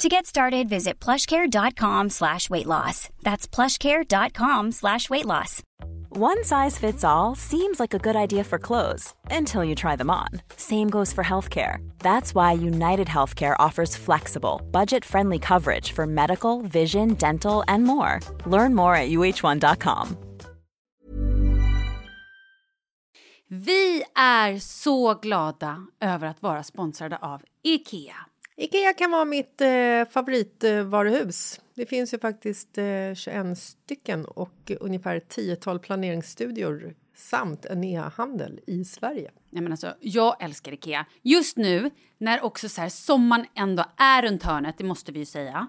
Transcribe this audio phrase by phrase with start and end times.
[0.00, 3.10] To get started, visit plushcare.com slash weight loss.
[3.22, 5.62] That's plushcare.com slash weight loss.
[6.08, 10.08] One size fits all seems like a good idea for clothes until you try them
[10.08, 10.28] on.
[10.56, 11.86] Same goes for healthcare.
[11.98, 18.20] That's why United Healthcare offers flexible, budget friendly coverage for medical, vision, dental, and more.
[18.46, 20.16] Learn more at uh1.com.
[23.48, 28.29] Vi är så glada över att vara sponsrade av IKEA.
[28.60, 29.68] Ikea kan vara mitt eh,
[30.10, 31.60] favoritvaruhus.
[31.74, 38.60] Det finns ju faktiskt eh, 21 stycken och ungefär ett tiotal planeringsstudior samt en e-handel
[38.66, 39.30] i Sverige.
[39.50, 41.06] Nej, men alltså, jag älskar Ikea.
[41.22, 45.26] Just nu, när också så här, sommaren ändå är runt hörnet, det måste vi ju
[45.26, 45.68] säga.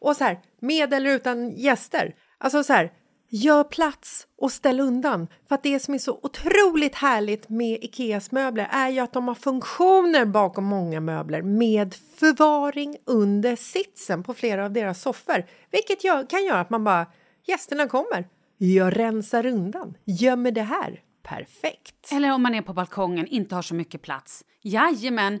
[0.00, 2.14] och så här med eller utan gäster.
[2.38, 2.92] Alltså så här,
[3.30, 5.28] gör plats och ställ undan.
[5.48, 9.28] För att det som är så otroligt härligt med Ikeas möbler är ju att de
[9.28, 15.44] har funktioner bakom många möbler med förvaring under sitsen på flera av deras soffor.
[15.70, 17.06] Vilket gör, kan göra att man bara,
[17.46, 21.02] gästerna kommer, jag rensar undan, gömmer det här.
[21.22, 22.12] Perfekt!
[22.12, 24.44] Eller om man är på balkongen, inte har så mycket plats.
[24.62, 25.40] Jajamän,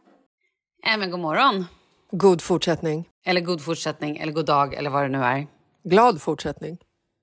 [0.85, 1.65] Äh, men god morgon.
[2.11, 3.09] God fortsättning.
[3.25, 5.47] Eller god fortsättning, eller god dag, eller vad det nu är.
[5.83, 6.77] Glad fortsättning.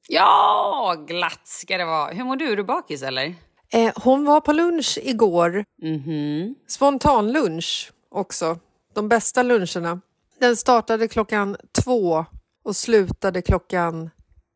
[0.08, 2.10] Ja, glatt ska det vara.
[2.12, 2.52] Hur mår du?
[2.52, 3.34] Är du bakis eller?
[3.72, 5.64] Eh, hon var på lunch igår.
[5.82, 6.54] Mhm.
[6.68, 8.58] Spontanlunch också.
[8.94, 10.00] De bästa luncherna.
[10.40, 12.24] Den startade klockan två
[12.64, 14.10] och slutade klockan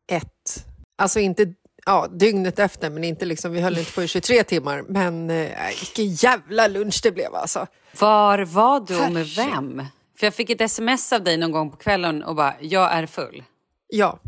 [0.07, 0.65] ett.
[0.97, 1.53] Alltså inte
[1.85, 4.83] ja, dygnet efter, men inte liksom, vi höll inte på i 23 timmar.
[4.87, 5.49] Men eh,
[5.79, 7.67] vilken jävla lunch det blev alltså.
[7.99, 9.83] Var var du och med vem?
[10.19, 13.05] För jag fick ett sms av dig någon gång på kvällen och bara, jag är
[13.05, 13.43] full.
[13.87, 14.19] Ja,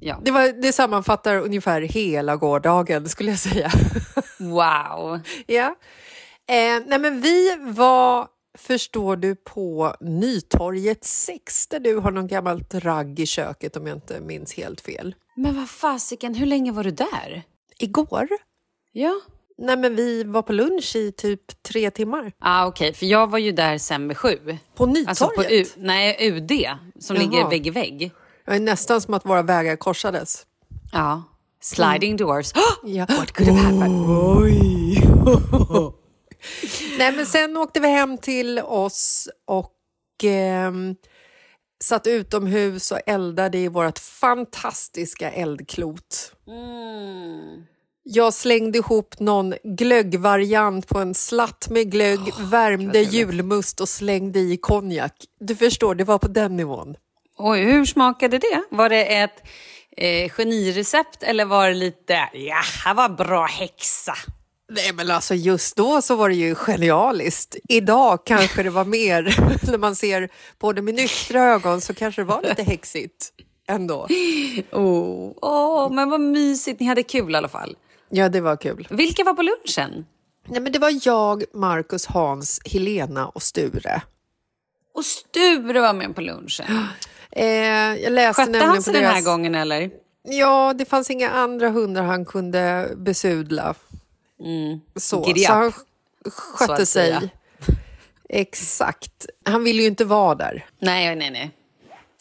[0.00, 0.20] Ja.
[0.24, 3.70] det, var, det sammanfattar ungefär hela gårdagen skulle jag säga.
[4.38, 5.20] Wow.
[5.46, 5.74] Ja.
[6.48, 8.26] Eh, nej men vi var,
[8.58, 13.96] förstår du, på Nytorget 6 där du har någon gammalt ragg i köket om jag
[13.96, 15.14] inte minns helt fel.
[15.36, 17.42] Men vad fasiken, hur länge var du där?
[17.78, 18.28] Igår?
[18.92, 19.20] Ja.
[19.58, 22.32] Nej men vi var på lunch i typ tre timmar.
[22.38, 24.58] Ah, Okej, för jag var ju där sen med sju.
[24.74, 25.08] På Nytorget?
[25.08, 26.50] Alltså på U- nej, UD,
[27.00, 27.24] som Jaha.
[27.24, 28.12] ligger vägg i vägg.
[28.46, 30.46] Det är nästan som att våra vägar korsades.
[30.92, 31.22] Ja.
[31.60, 32.52] Sliding doors.
[32.84, 33.06] Ja.
[33.08, 34.06] What could have happened?
[36.98, 39.74] Nej men sen åkte vi hem till oss och
[40.24, 40.94] ehm,
[41.84, 46.32] satt utomhus och eldade i vårt fantastiska eldklot.
[46.46, 47.66] Mm.
[48.02, 54.56] Jag slängde ihop någon glöggvariant på en slatt med glögg, värmde julmust och slängde i
[54.56, 55.12] konjak.
[55.40, 56.96] Du förstår, det var på den nivån.
[57.38, 58.62] Oj, hur smakade det?
[58.70, 59.42] Var det ett
[59.96, 64.14] eh, genirecept eller var det lite, ja, här var bra häxa?
[64.68, 67.56] Nej men alltså just då så var det ju genialiskt.
[67.68, 69.22] Idag kanske det var mer,
[69.70, 70.28] när man ser
[70.58, 73.32] på det med nyktra ögon så kanske det var lite häxigt
[73.68, 74.08] ändå.
[74.72, 75.92] Åh, oh.
[75.92, 77.76] men vad mysigt, ni hade kul i alla fall.
[78.08, 78.88] Ja, det var kul.
[78.90, 80.06] Vilka var på lunchen?
[80.48, 84.02] Nej, men det var jag, Marcus, Hans, Helena och Sture.
[84.94, 86.66] Och Sture var med på lunchen.
[87.30, 87.46] Eh,
[88.02, 89.14] jag läste Skötte han sig den deras...
[89.14, 89.90] här gången eller?
[90.22, 93.74] Ja, det fanns inga andra hundar han kunde besudla.
[94.96, 97.30] Så, Giddy så han så skötte sig.
[98.28, 99.26] Exakt.
[99.44, 100.66] Han ville ju inte vara där.
[100.78, 101.50] Nej, nej, nej.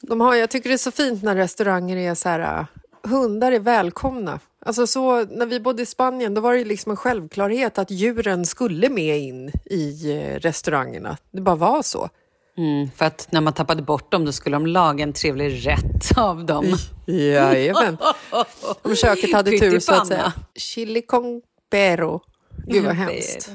[0.02, 2.60] De har, jag tycker det är så fint när restauranger är så här...
[2.60, 2.66] äh,
[3.10, 4.40] Hundar är välkomna.
[4.66, 8.46] Alltså så, när vi bodde i Spanien då var det liksom en självklarhet att djuren
[8.46, 11.18] skulle med in i eh, restaurangerna.
[11.32, 12.10] Det bara var så.
[12.58, 16.18] Mm, för att när man tappade bort dem då skulle de laga en trevlig rätt
[16.18, 16.66] av dem.
[17.06, 17.98] Jajamän.
[18.82, 20.34] Om köket hade tur så att säga.
[20.56, 21.42] Chili con
[21.75, 22.22] perro.
[22.68, 23.50] Gud vad hemskt.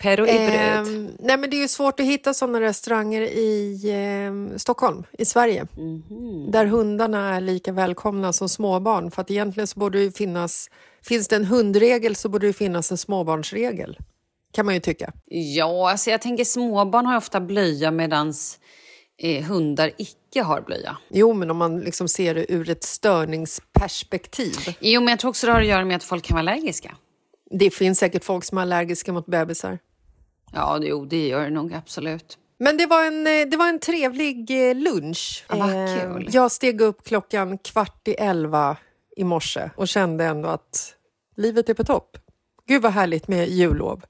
[0.00, 0.86] Perro i bröd.
[0.86, 5.24] Ehm, nej men det är ju svårt att hitta sådana restauranger i ehm, Stockholm, i
[5.24, 5.66] Sverige.
[5.76, 6.50] Mhm.
[6.50, 9.10] Där hundarna är lika välkomna som småbarn.
[9.10, 10.70] För att egentligen så borde det ju finnas...
[11.02, 13.98] Finns det en hundregel så borde det finnas en småbarnsregel.
[14.52, 15.12] Kan man ju tycka.
[15.26, 18.34] Ja, alltså jag tänker småbarn har ofta blöja medan
[19.18, 20.96] eh, hundar icke har blöja.
[21.08, 24.56] Jo, men om man liksom ser det ur ett störningsperspektiv.
[24.80, 26.96] Jo, men jag tror också det har att göra med att folk kan vara allergiska.
[27.50, 29.78] Det finns säkert folk som är allergiska mot bebisar.
[30.52, 32.38] Ja, det- jo, det gör det nog absolut.
[32.58, 35.44] Men det var en, eh, det var en trevlig eh, lunch.
[35.48, 36.28] Ja, vad Eh, kul.
[36.32, 38.76] Jag steg upp klockan kvart i elva
[39.16, 40.94] i morse och kände ändå att
[41.36, 42.16] livet är på topp.
[42.66, 44.02] Gud vad härligt med jullov.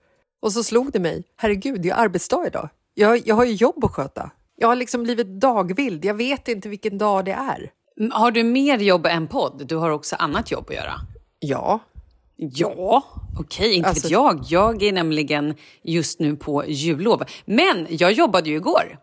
[0.42, 2.68] Och så slog det mig, herregud, det är arbetsdag idag.
[2.94, 4.30] Jag, jag har ju jobb att sköta.
[4.56, 6.04] Jag har liksom blivit dagvild.
[6.04, 7.70] Jag vet inte vilken dag det är.
[8.12, 9.66] Har du mer jobb än podd?
[9.68, 10.92] Du har också annat jobb att göra.
[11.38, 11.80] Ja,
[12.36, 13.02] Ja,
[13.40, 14.44] okej, inte Alltså- vet jag.
[14.48, 17.22] Jag är nämligen just nu på jullov.
[17.44, 18.98] Men jag jobbade ju igår.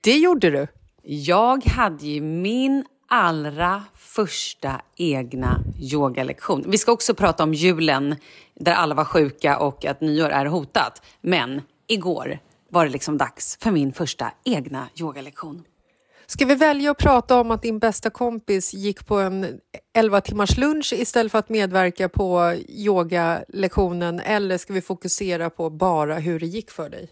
[0.00, 0.66] det gjorde du.
[1.02, 6.64] Jag hade ju min allra första egna yogalektion.
[6.68, 8.16] Vi ska också prata om julen
[8.54, 11.02] där alla var sjuka och att nyår är hotat.
[11.20, 12.38] Men igår
[12.72, 15.64] var det liksom dags för min första egna yogalektion.
[16.26, 19.60] Ska vi välja att prata om att din bästa kompis gick på en
[19.94, 26.18] 11 timmars lunch istället för att medverka på yogalektionen eller ska vi fokusera på bara
[26.18, 27.08] hur det gick för dig?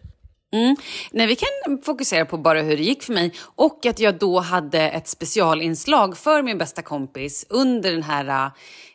[0.53, 0.77] Mm.
[1.11, 4.41] Nej, vi kan fokusera på bara hur det gick för mig och att jag då
[4.41, 8.51] hade ett specialinslag för min bästa kompis under den här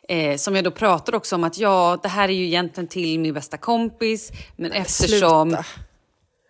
[0.08, 3.20] eh, som jag då pratade också om att ja, det här är ju egentligen till
[3.20, 5.64] min bästa kompis men eftersom Sluta.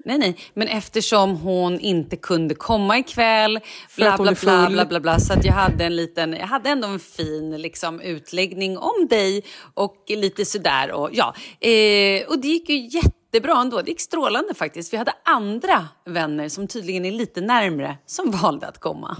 [0.06, 3.60] Nej, nej, men eftersom hon inte kunde komma ikväll,
[3.96, 6.88] bla bla bla, bla bla bla, så att jag hade en liten, jag hade ändå
[6.88, 9.44] en fin liksom, utläggning om dig
[9.74, 14.54] och lite sådär och ja, eh, och det gick ju jättebra ändå, det gick strålande
[14.54, 14.92] faktiskt.
[14.92, 19.16] Vi hade andra vänner som tydligen är lite närmre som valde att komma.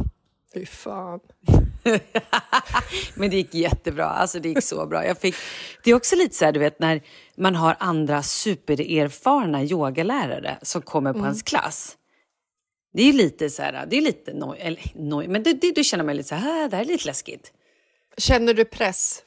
[0.54, 1.20] Fy fan.
[3.14, 4.04] Men det gick jättebra.
[4.06, 5.06] Alltså det gick så bra.
[5.06, 5.34] Jag fick,
[5.84, 7.00] det är också lite så här, du vet, när
[7.36, 11.96] man har andra supererfarna yogalärare som kommer på ens klass.
[12.92, 15.82] Det är lite så här, det är lite noj, eller noj, men det, det, då
[15.82, 17.52] känner man lite så här, "Ah, det här är lite läskigt.
[18.18, 19.22] Känner du press?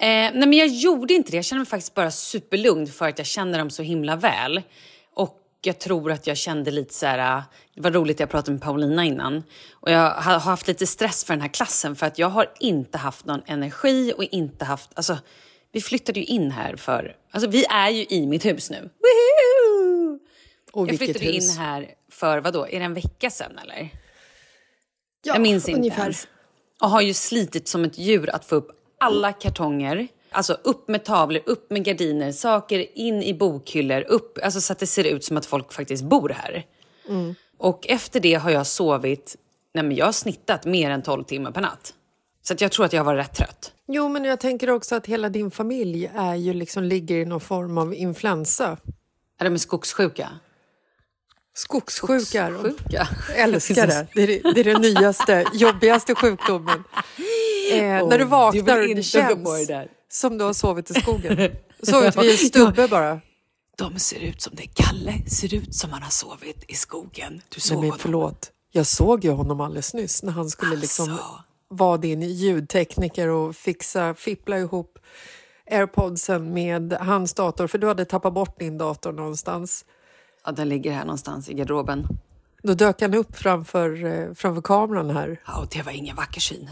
[0.00, 1.36] Eh, nej men jag gjorde inte det.
[1.36, 4.62] Jag kände mig faktiskt bara superlugn för att jag känner dem så himla väl.
[5.60, 7.42] Jag tror att jag kände lite så här...
[7.74, 9.42] Det var roligt, jag pratade med Paulina innan.
[9.72, 12.98] Och jag har haft lite stress för den här klassen för att jag har inte
[12.98, 14.90] haft någon energi och inte haft...
[14.94, 15.18] Alltså,
[15.72, 17.16] vi flyttade ju in här för...
[17.30, 18.76] Alltså vi är ju i mitt hus nu.
[18.76, 20.18] Woohoo!
[20.72, 21.50] Och Jag flyttade hus?
[21.52, 22.66] in här för, vad då?
[22.68, 23.88] är det en vecka sedan eller?
[25.24, 26.02] Ja, jag minns inte ungefär.
[26.02, 26.28] ens.
[26.80, 30.08] Och har ju slitit som ett djur att få upp alla kartonger.
[30.30, 34.78] Alltså upp med tavlor, upp med gardiner, saker in i bokhyllor, upp, alltså så att
[34.78, 36.66] det ser ut som att folk faktiskt bor här.
[37.08, 37.34] Mm.
[37.58, 39.36] Och efter det har jag sovit,
[39.74, 41.94] nej men jag har snittat mer än 12 timmar per natt.
[42.42, 43.72] Så att jag tror att jag var rätt trött.
[43.88, 47.40] Jo, men jag tänker också att hela din familj är ju liksom, ligger i någon
[47.40, 48.76] form av influensa.
[49.40, 50.28] Är de skogssjuka?
[51.54, 52.62] Skogssjuka är de.
[52.62, 53.08] Sjuka?
[53.28, 54.06] Jag älskar det.
[54.14, 56.84] Det är, det- det är den nyaste, jobbigaste sjukdomen.
[57.72, 59.88] Eh, när du vaknar du och vill det inte gå känns på det där.
[60.10, 61.36] Som du har sovit i skogen.
[61.82, 63.20] Sovit vid en stubbe bara.
[63.78, 64.66] De ser ut som det.
[64.74, 67.32] Kalle ser ut som han har sovit i skogen.
[67.48, 67.98] Du Nej, såg men honom.
[67.98, 68.50] förlåt.
[68.72, 71.42] Jag såg ju honom alldeles nyss när han skulle liksom Alltså.
[71.68, 74.98] vara din ljudtekniker och fixa, fippla ihop
[75.70, 77.66] airpodsen med hans dator.
[77.66, 79.84] För du hade tappat bort din dator någonstans.
[80.44, 82.06] Ja, den ligger här någonstans i garderoben.
[82.62, 85.40] Då dök han upp framför, eh, framför kameran här.
[85.46, 86.70] Ja, och det var ingen vacker syn.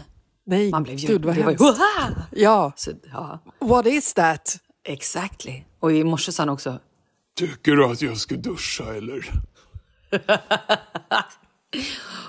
[0.49, 1.07] Nej, Man blev ju...
[1.07, 1.81] gud vad det var ju hemskt.
[2.31, 4.57] Ja, Så, ja, what is that?
[4.83, 5.63] exactly.
[5.79, 6.79] Och i morse sa han också...
[7.35, 9.29] Tycker du att jag ska duscha eller?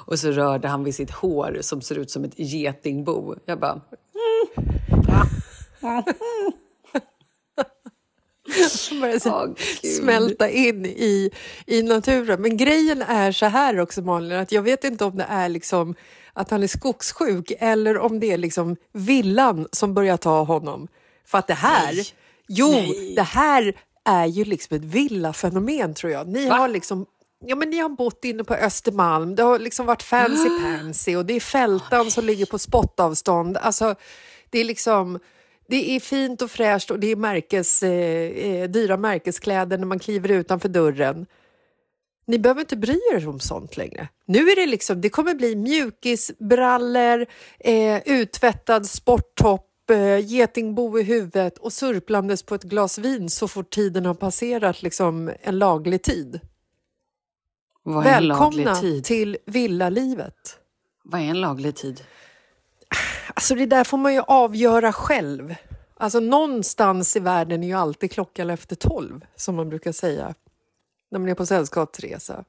[0.06, 3.34] Och så rörde han vid sitt hår som ser ut som ett getingbo.
[3.44, 3.80] Jag bara...
[5.82, 6.02] Mm.
[9.00, 9.54] börjar så
[9.96, 11.30] smälta in i,
[11.66, 12.42] i naturen.
[12.42, 15.94] Men grejen är så här också Malin, att jag vet inte om det är liksom
[16.38, 20.88] att han är skogssjuk eller om det är liksom villan som börjar ta honom.
[21.26, 22.06] För att det här, Nej.
[22.48, 23.12] jo, Nej.
[23.16, 26.28] det här är ju liksom ett villafenomen tror jag.
[26.28, 26.54] Ni Va?
[26.54, 27.06] har liksom
[27.46, 31.26] Ja, men ni har bott inne på Östermalm, det har liksom varit fancy pansy och
[31.26, 33.56] det är fältan som ligger på spottavstånd.
[33.56, 33.94] Alltså,
[34.50, 35.18] det är liksom...
[35.70, 39.98] Det är fint och fräscht och det är märkes, eh, eh, dyra märkeskläder när man
[39.98, 41.26] kliver utanför dörren.
[42.28, 44.08] Ni behöver inte bry er om sånt längre.
[44.26, 47.26] Nu är det liksom, det kommer bli mjukisbrallor,
[47.58, 53.70] eh, uttvättad sporttopp, eh, getingbo i huvudet och surplandes på ett glas vin så fort
[53.70, 56.40] tiden har passerat liksom en laglig tid.
[57.82, 59.04] Vad är en Välkomna laglig tid?
[59.04, 60.58] till villalivet.
[61.04, 62.02] Vad är en laglig tid?
[63.34, 65.54] Alltså det där får man ju avgöra själv.
[65.96, 70.34] Alltså någonstans i världen är ju alltid klockan efter tolv, som man brukar säga
[71.10, 72.44] när man är på sällskapsresa.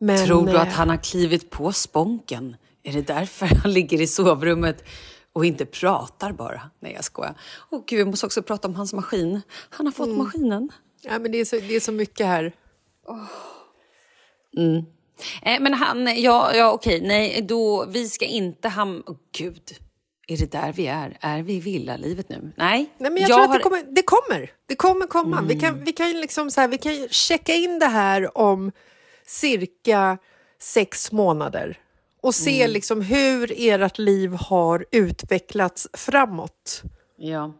[0.00, 2.56] Men, Tror du att eh, han har klivit på sponken?
[2.82, 4.84] Är det därför han ligger i sovrummet
[5.32, 6.70] och inte pratar bara?
[6.80, 7.34] Nej, jag skojar.
[7.70, 9.40] Åh gud, jag måste också prata om hans maskin.
[9.70, 10.18] Han har fått Mm.
[10.18, 10.70] maskinen.
[11.02, 12.52] Ja, men det, är så, det är så mycket här.
[15.42, 19.02] Eh, men han, ja, ja okej, nej, då, vi ska inte ham...
[19.06, 19.62] Åh gud,
[20.30, 21.16] är det där vi är?
[21.20, 22.52] Är vi i villalivet nu?
[22.56, 22.90] Nej.
[22.98, 23.60] Nej, men jag, tror att har- Mm.
[23.60, 24.50] det kommer, det kommer.
[24.66, 25.42] Det kommer komma.
[25.48, 28.72] Vi kan, vi kan, liksom så här, vi kan checka in det här om
[29.26, 30.18] cirka
[30.60, 31.78] sex månader
[32.22, 32.72] och se Mm.
[32.72, 36.82] liksom hur ert liv har utvecklats framåt.
[37.16, 37.52] Ja.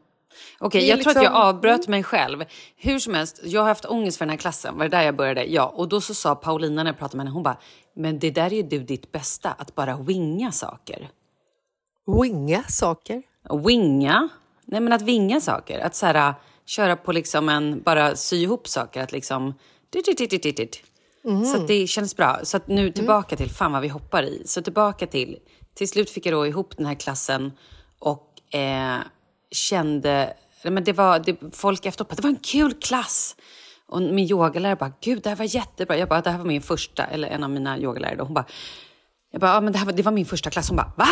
[0.58, 2.44] Okej, är jag tror att jag liksom- avbröt mig själv.
[2.76, 4.76] Hur som helst, jag har haft ångest för den här klassen.
[4.78, 5.44] Var det där jag började?
[5.44, 5.66] Ja.
[5.66, 7.58] Och då så sa Paulina när jag pratade med henne, hon bara,
[7.96, 11.08] men det där är ju du ditt bästa, att bara winga saker.
[12.08, 13.22] Winga saker.
[13.66, 14.28] Winga?
[14.64, 15.78] Nej men att vinga saker.
[15.80, 16.34] Att så här,
[16.66, 19.02] köra på liksom en, bara sy ihop saker.
[19.02, 19.54] Att liksom...
[20.56, 20.82] dit.
[21.46, 22.40] Så att det känns bra.
[22.42, 24.42] Så att nu tillbaka till, fan vad vi hoppar i.
[24.46, 25.38] Så tillbaka till,
[25.74, 27.52] till slut fick jag då ihop den här klassen
[27.98, 28.98] och eh,
[29.50, 33.36] kände, men det var, det, folk efteråt bara, det var en kul klass.
[33.88, 35.96] Och min yogalärare bara, gud det här var jättebra.
[35.96, 38.24] Jag bara, det här var min första, eller en av mina yogalärare då.
[38.24, 38.46] Hon bara,
[39.30, 40.68] jag bara, ja, men det, här var, det var min första klass.
[40.68, 41.08] Hon bara, va?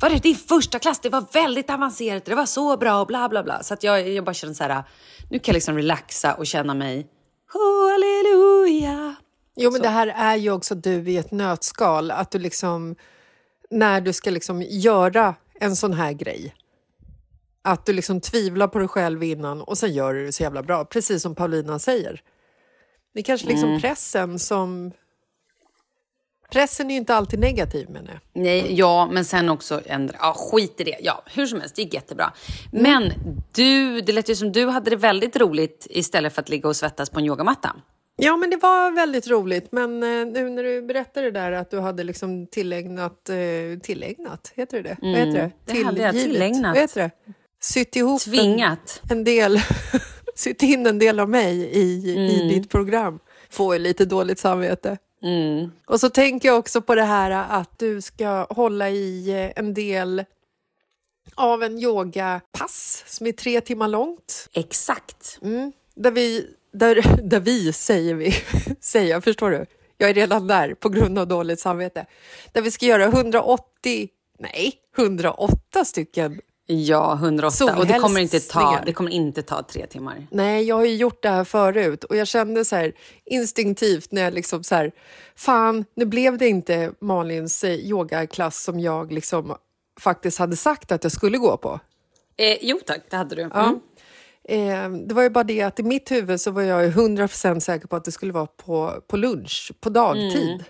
[0.00, 1.00] Var det din första klass?
[1.00, 3.62] Det var väldigt avancerat, det var så bra och bla bla bla.
[3.62, 4.84] Så att jag, jag bara kände så här,
[5.30, 7.06] nu kan jag liksom relaxa och känna mig,
[7.52, 9.14] halleluja.
[9.56, 12.10] Jo, men det här är ju också du i ett nötskal.
[12.10, 12.96] Att du liksom,
[13.70, 16.54] när du ska liksom göra en sån här grej,
[17.62, 20.62] att du liksom tvivlar på dig själv innan och sen gör du det så jävla
[20.62, 20.84] bra.
[20.84, 22.22] Precis som Paulina säger.
[23.14, 24.92] Det är kanske liksom pressen som...
[26.54, 28.42] Pressen är inte alltid negativ menar jag.
[28.42, 30.16] Nej, ja, men sen också ändra.
[30.20, 30.96] Ja, skit i det.
[31.00, 32.32] Ja, hur som helst, det gick jättebra.
[32.72, 33.12] Men
[33.52, 36.76] du, det lät ju som du hade det väldigt roligt istället för att ligga och
[36.76, 37.76] svettas på en yogamatta.
[38.16, 39.72] Ja, men det var väldigt roligt.
[39.72, 43.28] Men eh, nu när du berättade det där att du hade liksom tillägnat...
[43.28, 44.52] Eh, tillägnat?
[44.54, 44.96] Heter det det?
[45.00, 45.38] Vad heter det?
[45.38, 46.74] Mm, det hade jag, tillägnat.
[46.74, 47.10] Vad heter det?
[47.60, 49.02] Sytt ihop en, Tvingat.
[49.10, 49.60] en del...
[50.34, 53.18] sytt in en del av mig i, i ditt program.
[53.50, 54.98] Får ju lite dåligt samvete.
[55.24, 55.70] Mm.
[55.86, 59.74] Och så tänker jag också på det här att du ska hålla i eh, en
[59.74, 60.24] del
[61.34, 64.48] av en yogapass som är tre timmar långt.
[64.52, 65.38] Exakt.
[65.42, 65.72] Mm.
[65.94, 68.34] Där vi, där, där vi säger vi,
[68.80, 69.66] säger förstår du?
[69.98, 72.06] Jag är redan där på grund av dåligt samvete.
[72.52, 76.40] Där vi ska göra 180, nej, 108 stycken.
[76.66, 77.76] Ja, 108.
[77.78, 80.26] Och det kommer, inte ta, det kommer inte ta tre timmar.
[80.30, 82.92] Nej, jag har ju gjort det här förut och jag kände så här
[83.24, 84.92] instinktivt när jag liksom så här,
[85.36, 89.56] fan, nu blev det inte Malins eh, yogaklass som jag liksom
[90.00, 91.80] faktiskt hade sagt att jag skulle gå på.
[92.36, 93.42] Eh, jo tack, det hade du.
[93.42, 93.52] Mm.
[93.54, 93.80] Ja.
[94.48, 97.60] Eh, det var ju bara det att i mitt huvud så var jag ju 100%
[97.60, 100.64] säker på att det skulle vara på, på lunch, på dagtid.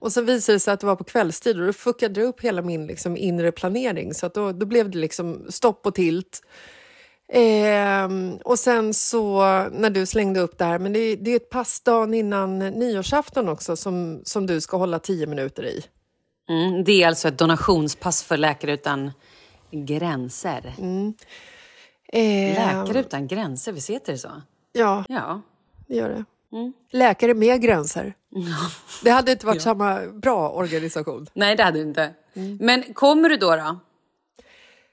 [0.00, 2.40] Och så visade det sig att det var på kvällstid och då fuckade det upp
[2.40, 4.14] hela min liksom, inre planering.
[4.14, 6.42] Så att då, då blev det liksom stopp och tilt.
[7.32, 9.38] Ehm, och sen så
[9.72, 13.48] när du slängde upp det här, men det, det är ett pass dagen innan nyårsafton
[13.48, 15.84] också som, som du ska hålla 10 minuter i.
[16.48, 19.10] Mm, det är alltså ett donationspass för Läkare utan
[19.70, 20.74] gränser.
[22.12, 24.42] Ehm, Läkare utan gränser, visst heter det så?
[24.72, 25.40] Ja, Ja.
[25.86, 26.24] det gör det.
[26.98, 28.14] Läkare med gränser.
[29.04, 29.62] Det hade inte varit Ja.
[29.62, 31.26] samma bra organisation.
[31.34, 32.14] Nej, det hade du inte.
[32.60, 33.56] Men kommer du då?
[33.56, 33.78] då?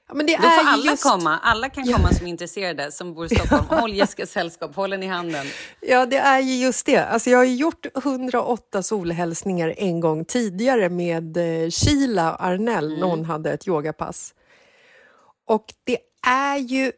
[0.08, 1.38] Ja, men det Då får är alla just, komma.
[1.42, 3.64] Alla kan komma som är intresserade, som bor i Stockholm.
[3.80, 5.46] Håll Jessicas sällskap, håll den i handen.
[5.80, 6.98] Ja, det är ju just det.
[7.06, 13.24] Alltså, jag har gjort 108 solhälsningar en gång tidigare med eh, Sheila Arnell när hon
[13.24, 14.34] hade ett yogapass.
[15.46, 16.92] Och det är ju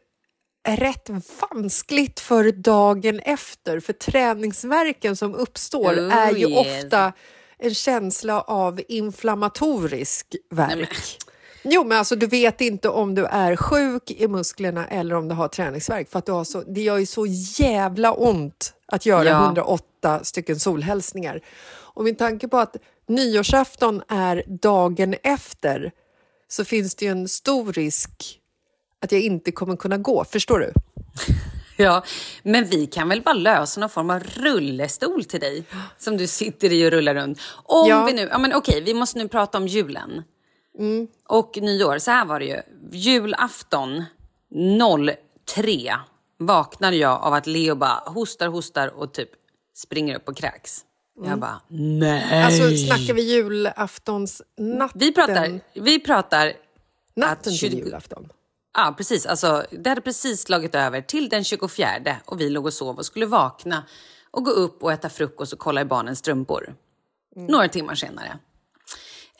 [0.67, 1.09] rätt
[1.51, 6.83] vanskligt för dagen efter, för träningsverken som uppstår Oh, är ju yes.
[6.83, 7.13] ofta
[7.57, 11.17] en känsla av inflammatorisk värk.
[11.63, 15.35] Jo, men alltså du vet inte om du är sjuk i musklerna eller om du
[15.35, 17.25] har träningsvärk för att du har så, det gör ju så
[17.59, 19.45] jävla ont att göra Ja.
[19.45, 21.41] 108 stycken solhälsningar.
[21.71, 22.75] Och med tanke på att
[23.07, 25.91] nyårsafton är dagen efter
[26.47, 28.39] så finns det ju en stor risk
[29.01, 30.25] att jag inte kommer kunna gå.
[30.25, 30.73] Förstår du?
[31.81, 32.03] Ja,
[32.43, 35.63] men vi kan väl bara lösa någon form av rullestol till dig
[35.97, 37.39] som du sitter i och rullar runt.
[37.63, 38.05] Om Ja.
[38.05, 40.23] vi nu, ja men okej, vi måste nu prata om julen.
[41.27, 42.61] Och nyår, så här var det ju.
[42.91, 44.05] Julafton
[45.45, 45.95] 03
[46.37, 49.29] vaknade jag av att Leo bara hostar, hostar och typ
[49.75, 50.81] springer upp och kräks.
[51.25, 52.43] Jag bara, nej.
[52.43, 54.99] Alltså snackar vi julaftonsnatten?
[54.99, 56.53] vi pratar, vi pratar
[57.15, 58.29] Natten att till 20 julafton?
[58.85, 59.25] Ja, precis.
[59.25, 61.87] Alltså, det hade precis slagit över till den 24
[62.25, 63.83] och vi låg och sov och skulle vakna
[64.31, 66.75] och gå upp och äta frukost och kolla i barnens strumpor.
[67.35, 68.39] Några timmar senare.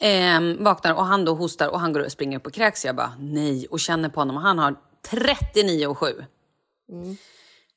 [0.00, 2.84] Ehm, vaknar och han då hostar och han går och springer upp och kräks.
[2.84, 4.74] Jag bara nej och känner på honom och han har
[5.10, 6.06] 39 och 7.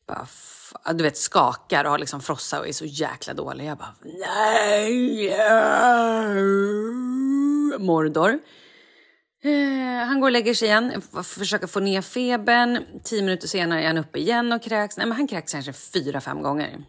[0.07, 3.65] Bara, f- du vet skakar och har liksom frossa och är så jäkla dålig.
[3.65, 5.35] Jag bara nej.
[7.79, 8.39] Mordor.
[9.43, 12.83] Eh, han går och lägger sig igen, försöker få ner febern.
[13.03, 14.97] Tio minuter senare är han uppe igen och kräks.
[14.97, 16.83] Nej, men han kräks kanske fyra, fem gånger.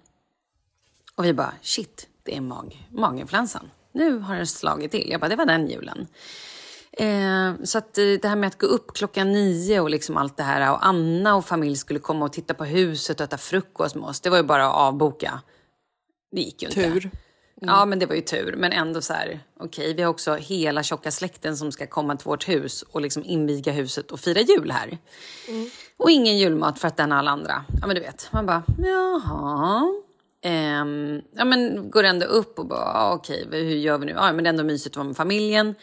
[1.14, 3.70] Och vi bara, shit, det är mag maginfluensan.
[3.92, 5.10] Nu har den slagit till.
[5.10, 6.06] Jag bara, det var den julen.
[6.92, 10.36] Eh, så att eh, det här med att gå upp klockan nio och liksom allt
[10.36, 13.94] det här och Anna och familj skulle komma och titta på huset och äta frukost
[13.94, 14.20] med oss.
[14.20, 15.40] Det var ju bara att avboka.
[16.32, 16.92] Det gick ju inte.
[16.92, 17.10] Tur.
[17.68, 18.54] Ja, men det var ju tur.
[18.56, 22.26] Men ändå så här, okej, vi har också hela tjocka släkten som ska komma till
[22.26, 24.98] vårt hus och liksom inviga huset och fira jul här.
[25.96, 27.64] Och ingen julmat för att den har alla andra.
[27.80, 29.82] Ja, men du vet, man bara, jaha.
[30.42, 34.12] Ehm, ja, men går ändå upp och bara, ah, okej, hur gör vi nu?
[34.12, 35.74] Ja, men det är ändå mysigt att vara med familjen.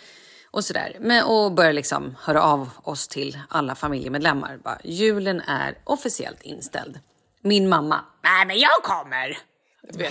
[0.52, 0.98] Och sådär.
[1.00, 4.60] Men, och börjar liksom höra av oss till alla familjemedlemmar.
[4.64, 7.00] Bara, julen är officiellt inställd.
[7.42, 9.38] Min mamma, nej men jag kommer.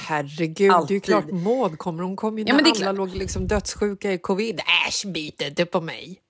[0.00, 1.04] Herregud, det är ju Alltid.
[1.04, 2.02] klart Maud kommer.
[2.02, 2.96] Hon kom ju Ja, när är alla klart.
[2.96, 4.60] låg liksom dödssjuka i covid.
[4.88, 6.20] Äsch, bit inte på mig.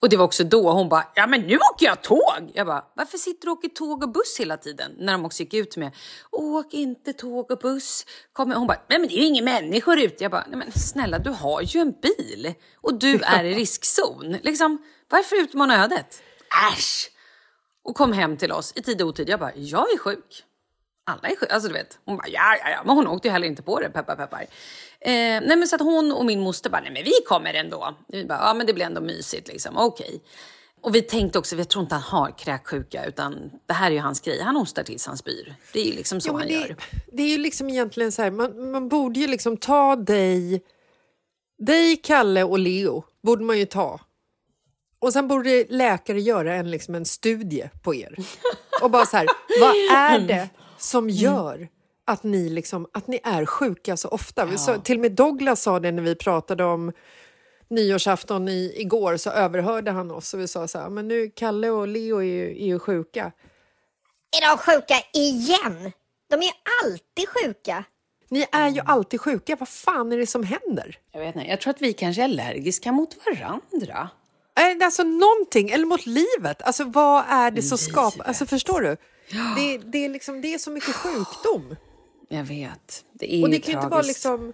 [0.00, 2.50] Och det var också då hon bara, ja men nu åker jag tåg.
[2.54, 4.92] Jag bara, varför sitter du och åker tåg och buss hela tiden?
[4.98, 5.90] När de också gick ut med,
[6.30, 8.06] åk inte tåg och buss.
[8.32, 10.24] Kom, hon bara, nej men det är ju inga människor ute.
[10.24, 12.54] Jag bara, nej men snälla du har ju en bil.
[12.76, 14.36] Och du är i riskzon.
[14.42, 14.78] Liksom,
[15.10, 16.22] varför utmana ödet?
[16.72, 17.10] Äsch!
[17.84, 19.28] Och kom hem till oss i tid och otid.
[19.28, 20.44] Jag bara, jag är sjuk.
[21.08, 21.54] Alla är sjuka.
[21.54, 22.82] Alltså du vet, hon bara ja, ja, ja.
[22.84, 24.40] Men hon åkte ju heller inte på det, peppar peppar.
[24.40, 27.94] Eh, nej men så att hon och min moster bara, nej men vi kommer ändå.
[28.08, 30.22] Vi bara, ja men det blir ändå mysigt liksom, okej.
[30.80, 34.00] Och vi tänkte också, vi tror inte han har kräksjuka utan det här är ju
[34.00, 34.40] hans grej.
[34.42, 35.54] Han hostar tills han spyr.
[35.72, 36.76] Det är ju liksom så Jo, han det, gör.
[37.12, 40.62] det är ju liksom egentligen så här, man, man borde ju liksom ta dig,
[41.58, 44.00] dig, Kalle och Leo, borde man ju ta.
[45.00, 48.16] Och sen borde läkare göra en, liksom en studie på er.
[48.82, 49.26] Och bara så här,
[49.60, 51.68] vad är det som gör
[52.06, 54.44] att ni, liksom, att ni är sjuka så ofta?
[54.44, 56.92] Vi sa, till och med Douglas sa det när vi pratade om
[57.68, 61.70] nyårsafton i, igår, så överhörde han oss och vi sa så här, men nu Kalle
[61.70, 63.32] och Leo är ju, är ju sjuka.
[64.36, 65.92] Är de sjuka igen?
[66.30, 66.52] De är ju
[66.84, 67.84] alltid sjuka.
[68.30, 70.98] Ni är ju alltid sjuka, vad fan är det som händer?
[71.12, 74.08] Jag vet inte, jag tror att vi kanske är allergiska mot varandra.
[74.84, 76.62] Alltså någonting, eller mot livet.
[76.62, 78.24] Alltså vad är det som skapar...
[78.24, 78.96] Alltså förstår du?
[79.56, 81.76] Det, det, är liksom, det är så mycket sjukdom.
[82.28, 84.08] Jag vet, det är Och det kan ju inte vara tragiskt.
[84.24, 84.52] liksom...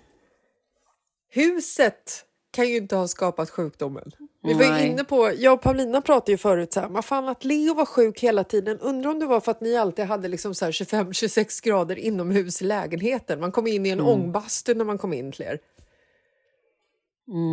[1.31, 4.11] Huset kan ju inte ha skapat sjukdomen.
[4.43, 7.45] Vi var inne på, jag och Paulina pratade ju förut så här, vad fan att
[7.45, 8.79] Leo var sjuk hela tiden.
[8.81, 12.63] Undrar om det var för att ni alltid hade liksom så här 25-26 grader inomhus
[12.63, 13.41] i lägenheten.
[13.41, 14.11] Man kom in i en Mm.
[14.13, 15.59] ångbastu när man kom in till er.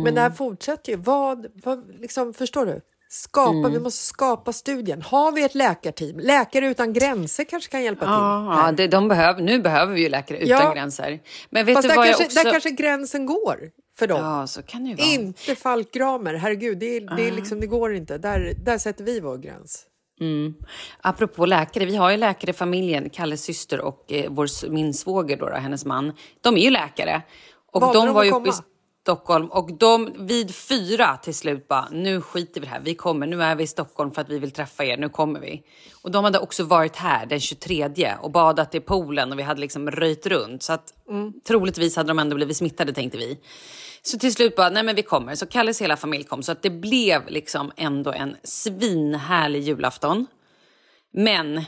[0.04, 0.98] Men det här fortsätter ju.
[0.98, 2.80] Vad, vad liksom, förstår du?
[3.14, 3.72] Skapa, Mm.
[3.72, 5.02] Vi måste skapa studien.
[5.02, 6.18] Har vi ett läkarteam?
[6.18, 8.10] Läkare utan gränser kanske kan hjälpa till.
[8.12, 10.72] Ja, det, de behöver, nu behöver vi ju läkare utan Ja.
[10.74, 11.20] gränser.
[11.50, 12.44] Men vet Fast du där vad kanske, jag också...
[12.44, 14.24] där kanske gränsen går för dem.
[14.24, 15.06] Ja, så kan det ju vara.
[15.06, 18.18] Inte Falkgramer, herregud, det, är, det, är liksom, det går inte.
[18.18, 19.86] Där, där sätter vi vår gräns.
[21.00, 25.36] Apropå läkare, vi har ju läkare i familjen, Kalles syster och eh, vår, min svåger,
[25.36, 26.12] då, då, hennes man.
[26.40, 27.22] De är ju läkare.
[27.72, 28.52] Och Valde de de var att ju komma?
[29.02, 33.26] Stockholm och de vid fyra till slut bara, nu skiter vi det här, vi kommer,
[33.26, 35.62] nu är vi i Stockholm för att vi vill träffa er, nu kommer vi.
[36.02, 39.60] Och de hade också varit här den 23 och badat i poolen och vi hade
[39.60, 40.62] liksom röjt runt.
[40.62, 40.92] Så att
[41.46, 43.38] troligtvis hade de ändå blivit smittade tänkte vi.
[44.02, 45.34] Så till slut bara, nej men vi kommer.
[45.34, 46.42] Så Kalles hela familj kom.
[46.42, 50.26] Så att det blev liksom ändå en svinhärlig julafton.
[51.12, 51.64] Men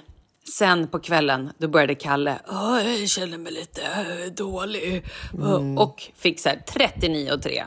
[0.48, 5.04] sen på kvällen, då började Kalle, "Åh, jag känner mig lite äh, dålig.
[5.78, 7.64] Och fick så här 39 och 3.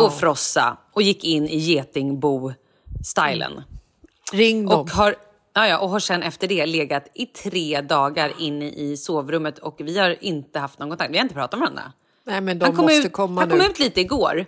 [0.00, 0.76] Och frossa.
[0.92, 3.62] Och gick in i getingbo-stylen.
[4.32, 4.80] Ring dem.
[4.80, 5.14] Och har,
[5.54, 9.74] ja, ja, och har sen efter det legat i tre dagar inne i sovrummet och
[9.78, 11.12] vi har inte haft någon kontakt.
[11.12, 11.92] Vi har inte pratat med varandra.
[12.24, 13.58] Nej, men de han kom, måste ut, komma han nu.
[13.58, 14.46] kom ut lite igår.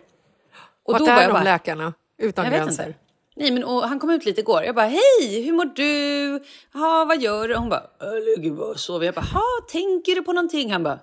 [0.84, 1.92] Och Vart då är de bara, läkarna?
[2.18, 2.96] Utan Jag gränser.
[3.36, 4.62] Nej, men och han kom ut lite igår.
[4.64, 6.44] Jag bara, hej, hur mår du?
[6.74, 7.54] Ja, vad gör du?
[7.54, 9.06] Hon bara, jag ligger bara och sover.
[9.06, 10.72] Jag bara, ha, tänker du på någonting?
[10.72, 10.98] Han bara,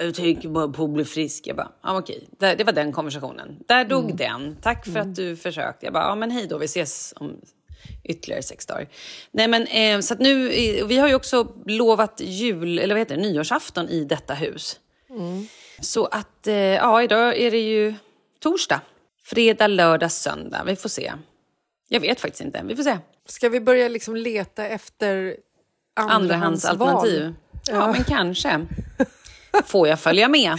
[0.00, 1.46] jag tänker bara på att bli frisk.
[1.46, 2.28] Jag bara, ja okej.
[2.38, 3.56] Det, det var den konversationen.
[3.68, 4.16] Där dog Mm.
[4.16, 4.56] den.
[4.62, 5.86] Tack för att du försökte.
[5.86, 7.36] Jag bara, ja men hej då, vi ses om
[8.04, 8.88] ytterligare sex dagar.
[9.30, 10.48] Nej men eh, så nu,
[10.84, 14.80] vi har ju också lovat jul, eller vad heter det, nyårsafton i detta hus.
[15.10, 15.46] Mm.
[15.80, 17.94] Så att, eh, ja idag är det ju
[18.40, 18.80] torsdag.
[19.30, 20.62] Fredag, lördag, söndag.
[20.66, 21.12] Vi får se.
[21.88, 22.62] Jag vet faktiskt inte.
[22.64, 22.98] Vi får se.
[23.28, 25.36] Ska vi börja liksom leta efter?
[25.94, 27.34] Andrahandsalternativ.
[27.66, 28.66] Ja, men kanske.
[29.66, 30.56] Får jag följa med?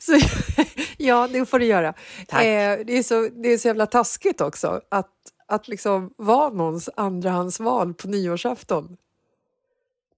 [0.00, 0.18] Så,
[0.96, 1.94] ja, det får du göra.
[2.28, 2.44] Tack.
[2.44, 5.10] Eh, det, är så, det är så jävla taskigt också att,
[5.46, 8.96] att liksom vara någons andrahandsval på nyårsafton.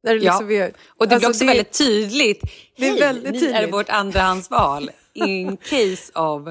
[0.03, 0.33] När det Ja.
[0.33, 2.41] liksom är, Och det blir alltså också väldigt tydligt.
[2.77, 3.75] det är Hej, väldigt ni är tydligt.
[3.75, 4.91] vårt andrahandsval.
[5.13, 6.49] In case of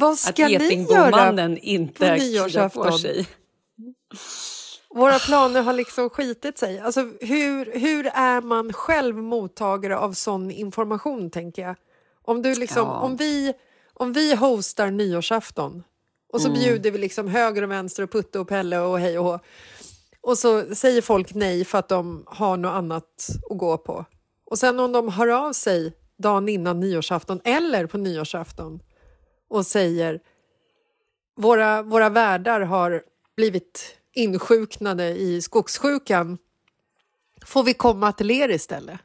[0.00, 0.62] Vad att ska göra?
[0.62, 2.84] getingbomannen inte nyårsafton?
[2.90, 3.26] på sig.
[4.94, 6.80] Våra planer har liksom skitit sig.
[6.80, 11.76] Alltså, hur, hur är man själv mottagare av sån information, tänker jag?
[12.22, 12.98] Om, du liksom, Ja.
[13.00, 13.52] om, vi,
[13.94, 15.82] om vi hostar nyårsafton
[16.32, 16.60] och så Mm.
[16.60, 19.38] bjuder vi liksom höger och vänster och Putte och Pelle och hej och hå.
[20.20, 24.04] Och så säger folk nej för att de har något annat att gå på.
[24.46, 28.80] Och sen om de hör av sig dagen innan nyårsafton eller på nyårsafton
[29.50, 30.20] och säger
[31.36, 33.02] våra, våra värdar har
[33.36, 36.38] blivit insjuknade i skogssjukan.
[37.46, 39.00] Får vi komma till er istället?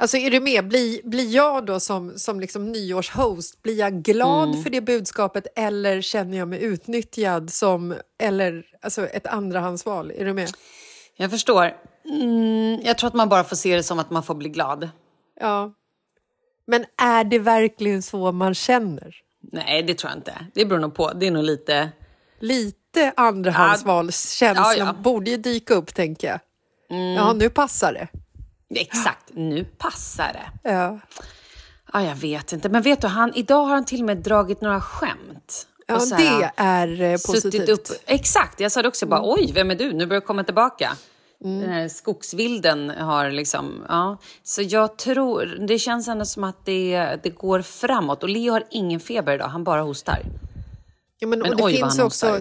[0.00, 0.68] Alltså är du med?
[0.68, 6.00] Blir, blir jag då som, som liksom nyårshost, blir jag glad för det budskapet eller
[6.00, 10.10] känner jag mig utnyttjad som, eller alltså ett andrahandsval?
[10.10, 10.50] Är du med?
[11.16, 11.76] Jag förstår.
[12.04, 14.88] Mm, jag tror att man bara får se det som att man får bli glad.
[15.40, 15.72] Ja.
[16.70, 19.14] Men är det verkligen så man känner?
[19.52, 20.34] Nej, det tror jag inte.
[20.54, 21.12] Det beror nog på.
[21.12, 21.88] Det är nog lite...
[22.40, 24.92] Lite andrahandsvalskänslan Ja, ja.
[25.02, 26.40] borde ju dyka upp, tänker jag.
[27.16, 28.08] Ja, nu passar det.
[28.80, 30.70] Exakt, nu passar det.
[30.70, 30.98] Ja.
[31.92, 32.68] Ja, jag vet inte.
[32.68, 35.66] Men vet du, han, idag har han till och med dragit några skämt.
[35.86, 37.68] Ja, Och så här, det är eh, positivt.
[37.68, 37.86] upp.
[38.06, 39.06] Exakt, jag sa det också.
[39.06, 39.92] Bara, Oj, vem är du?
[39.92, 40.92] Nu börjar jag komma tillbaka.
[41.44, 41.60] Mm.
[41.60, 43.84] Den här skogsvilden har liksom...
[43.88, 44.18] Ja.
[44.42, 45.66] Så jag tror...
[45.68, 48.22] Det känns ändå som att det, det går framåt.
[48.22, 50.22] Och Leo har ingen feber idag, han bara hostar.
[51.18, 52.40] Ja, men, Men och det oj, finns också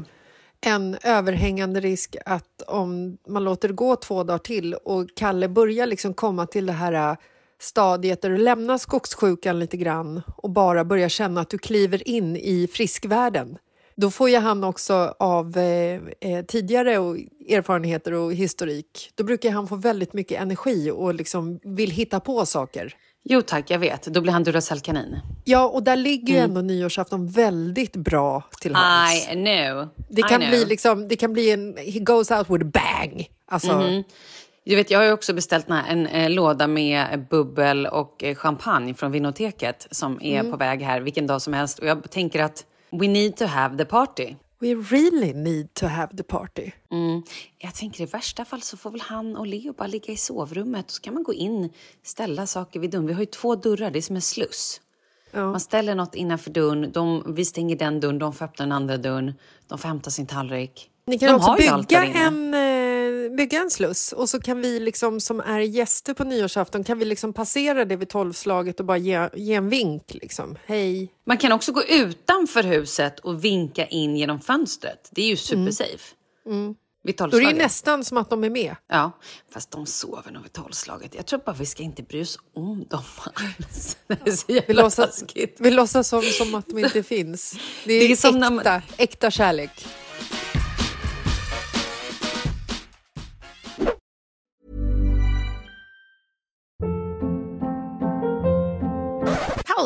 [0.62, 5.86] en överhängande risk att om man låter det gå två dagar till och Kalle börjar
[5.86, 7.18] liksom komma till det här äh,
[7.60, 12.36] stadiet där du lämnar skogssjukan lite grann och bara börjar känna att du kliver in
[12.36, 13.58] i friskvärlden.
[14.02, 17.18] Då får ju han också av eh, eh, tidigare och
[17.50, 22.46] erfarenheter och historik, då brukar han få väldigt mycket energi och liksom vill hitta på
[22.46, 22.94] saker.
[23.30, 24.04] Jo tack, jag vet.
[24.04, 25.20] Då blir han Duracellkanin.
[25.46, 26.36] Ja, och där ligger Mm.
[26.38, 29.28] ju ändå nyårsafton väldigt bra till hands.
[29.32, 29.88] I know.
[30.10, 30.50] Det kan, know.
[30.50, 33.28] bli liksom, det kan bli en he goes out with a bang.
[33.52, 34.04] Alltså, Mhm.
[34.66, 38.36] Du vet, jag har ju också beställt en, en, eh, låda med bubbel och eh,
[38.36, 40.52] champagne från Vinoteket som är Mm.
[40.52, 41.80] på väg här vilken dag som helst.
[41.80, 44.36] Och jag tänker att we need to have the party.
[44.60, 46.72] We really need to have the party.
[46.92, 47.24] Mm.
[47.58, 50.86] Jag tänker i värsta fall så får väl han och Leo bara ligga i sovrummet
[50.86, 51.70] och så kan man gå in,
[52.04, 53.08] ställa saker vid dörren.
[53.08, 54.82] Vi har ju två dörrar, det är som en sluss.
[55.34, 58.98] Man ställer något innanför dörren, de, vi stänger den dörren, de får öppna den andra
[58.98, 59.34] dörren,
[59.68, 60.90] de får hämta sin tallrik.
[61.06, 62.60] Ni kan de också bygga en, eh,
[63.38, 67.06] bygga en sluss och så kan vi liksom, som är gäster på nyårsafton kan vi
[67.06, 70.14] liksom passera det vid tolvslaget och bara ge, ge en vink.
[70.14, 70.56] Liksom.
[70.66, 71.12] Hej.
[71.26, 75.10] Man kan också gå utanför huset och vinka in genom fönstret.
[75.12, 76.16] Det är ju supersafe.
[76.46, 76.76] Vid Mm.
[77.32, 78.76] Då är det nästan som att de är med.
[78.90, 79.12] Ja,
[79.54, 81.16] fast de sover nog vid tolvslaget.
[81.16, 83.98] Jag tror bara vi ska inte bry oss om dem alls.
[84.08, 85.58] Det är så Vi jävla låtsas, taskigt.
[85.60, 87.56] vi låtsas som, som att de inte finns.
[87.86, 89.86] Det är, Det är äkta, man- äkta kärlek.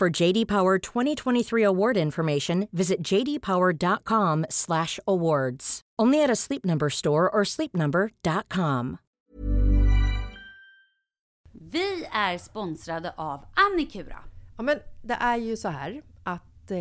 [0.00, 5.80] For JD Power 2023 award information, visit jdpower.com/awards.
[6.02, 8.96] Only at a Sleep Number store or sleepnumber.com.
[11.52, 14.18] Vi är sponsrade av Annikura.
[14.56, 16.78] Ja, men det är ju så här att eh,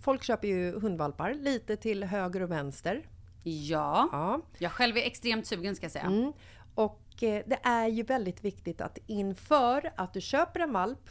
[0.00, 3.06] folk köper ju hundvalpar lite till höger och vänster.
[3.42, 4.40] Ja, Ja.
[4.58, 6.04] jag själv är extremt sugen ska jag säga.
[6.04, 6.32] Mm.
[6.74, 11.10] Och eh, det är ju väldigt viktigt att inför att du köper en valp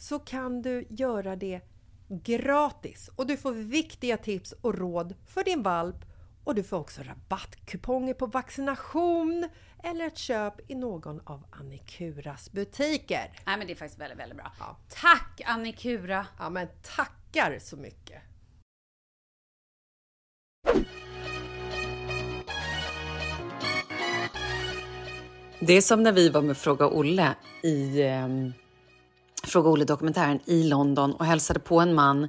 [0.00, 1.60] så kan du göra det
[2.08, 5.96] gratis och du får viktiga tips och råd för din valp
[6.44, 9.48] och du får också rabattkuponger på vaccination
[9.82, 13.32] eller ett köp i någon av Annikuras butiker.
[13.46, 14.52] Nej men det är faktiskt väldigt, väldigt bra.
[14.58, 14.76] Ja.
[14.88, 16.26] Tack Annikura!
[16.38, 18.22] Ja men tackar så mycket!
[25.60, 28.52] Det är som när vi var med Fråga Olle i ehm,
[29.44, 32.28] Fråga Olle-dokumentären i London och hälsade på en man.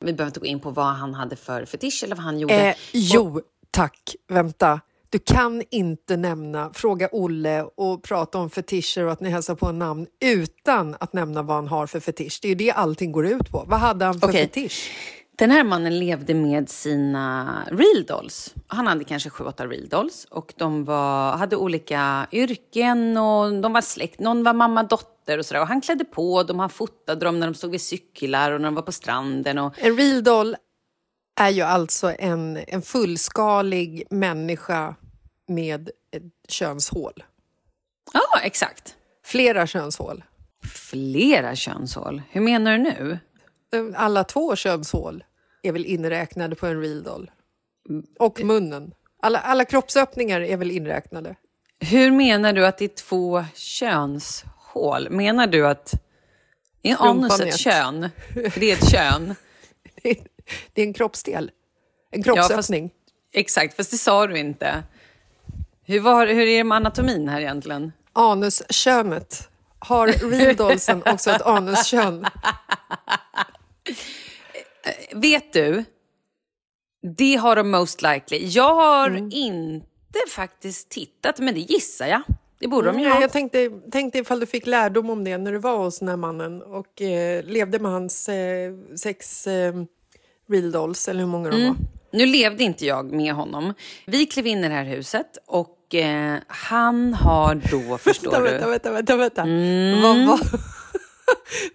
[0.00, 2.68] Vi behöver inte gå in på vad han hade för fetisch eller vad han gjorde.
[2.68, 4.16] Eh, jo, tack.
[4.28, 4.80] Vänta.
[5.10, 9.66] Du kan inte nämna Fråga Olle och prata om fetischer och att ni hälsar på
[9.66, 12.38] en namn utan att nämna vad han har för fetisch.
[12.42, 13.64] Det är ju det allting går ut på.
[13.68, 14.42] Vad hade han för Okej.
[14.42, 14.90] fetisch?
[15.40, 18.54] Den här mannen levde med sina real dolls.
[18.66, 20.26] Han hade kanske sju, åtta real dolls.
[20.30, 24.20] Och de var, hade olika yrken och de var släkt.
[24.20, 25.60] Någon var mamma, dotter och sådär.
[25.60, 28.68] Och han klädde på dem, han fotade dem när de stod vid cyklar och när
[28.68, 29.58] de var på stranden.
[29.58, 29.74] Och...
[29.78, 30.56] En real doll
[31.40, 34.94] är ju alltså en, en fullskalig människa
[35.48, 37.24] med ett könshål.
[38.12, 38.94] Ja, exakt.
[39.24, 40.24] Flera könshål.
[40.74, 42.22] Flera könshål?
[42.30, 43.18] Hur menar du nu?
[43.96, 45.24] Alla två könshål
[45.62, 47.30] är väl inräknade på en real doll.
[48.18, 48.92] Och munnen.
[49.22, 51.36] Alla, alla kroppsöppningar är väl inräknade.
[51.80, 55.10] Hur menar du att det är två könshål?
[55.10, 55.94] Menar du att...
[56.82, 58.08] Är anus ett kön?
[58.34, 59.34] Det är ett kön.
[60.72, 61.50] det är en kroppsdel.
[62.10, 62.84] En kroppsöppning.
[62.84, 64.82] Ja, fast, exakt, fast det sa du inte.
[65.84, 67.92] Hur, var, hur är det med anatomin här egentligen?
[68.12, 69.48] Anuskönet.
[69.78, 72.26] Har real dollsen också ett anuskön?
[75.12, 75.84] Vet du?
[77.16, 78.46] Det har de most likely.
[78.46, 79.28] Jag har mm.
[79.32, 82.22] inte faktiskt tittat, men det gissar jag.
[82.60, 83.20] Det borde de ju mm, ha.
[83.20, 86.16] Jag tänkte, tänkte ifall du fick lärdom om det när du var hos den här
[86.16, 89.74] mannen och eh, levde med hans eh, sex eh,
[90.48, 91.60] real dolls, eller hur många mm.
[91.60, 91.76] de var.
[92.12, 93.74] Nu levde inte jag med honom.
[94.06, 98.70] Vi klev in i det här huset och eh, han har då, förstår vänta, du...
[98.70, 99.42] Vänta, vänta, vänta.
[99.42, 100.02] Mm.
[100.02, 100.14] Var,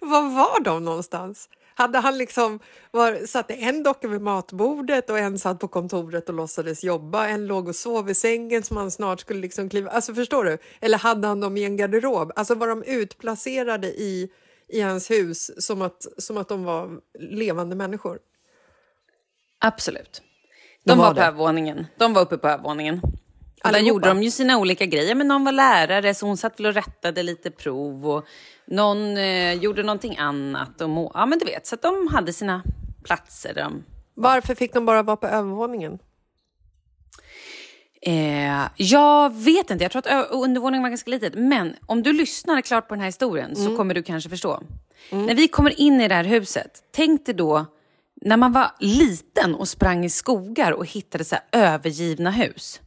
[0.00, 1.48] var, var var de någonstans?
[1.78, 2.60] Hade han liksom
[2.90, 7.28] var, satte en docka vid matbordet och en satt på kontoret och låtsades jobba.
[7.28, 9.90] En låg och sov i sängen som han snart skulle liksom kliva...
[9.90, 10.58] Alltså förstår du?
[10.80, 12.32] Eller hade han dem i en garderob?
[12.36, 14.30] Alltså var de utplacerade i,
[14.68, 18.18] i hans hus som att, som att de var levande människor?
[19.58, 20.22] Absolut.
[20.84, 21.86] De, de var, var på övervåningen.
[21.98, 23.00] De var uppe på övervåningen.
[23.62, 26.66] Där gjorde de ju sina olika grejer, men någon var lärare så hon satt väl
[26.66, 28.26] och rättade lite prov och
[28.66, 30.80] någon eh, gjorde någonting annat.
[30.80, 32.62] Och må- ja, men du vet, så att de hade sina
[33.04, 33.54] platser.
[33.54, 33.84] De...
[34.14, 35.98] Varför fick de bara vara på övervåningen?
[38.02, 41.34] Eh, jag vet inte, jag tror att undervåningen var ganska litet.
[41.34, 43.64] Men om du lyssnar klart på den här historien mm.
[43.64, 44.62] så kommer du kanske förstå.
[45.10, 45.26] Mm.
[45.26, 47.66] När vi kommer in i det här huset, tänk dig då
[48.22, 52.80] när man var liten och sprang i skogar och hittade så övergivna hus.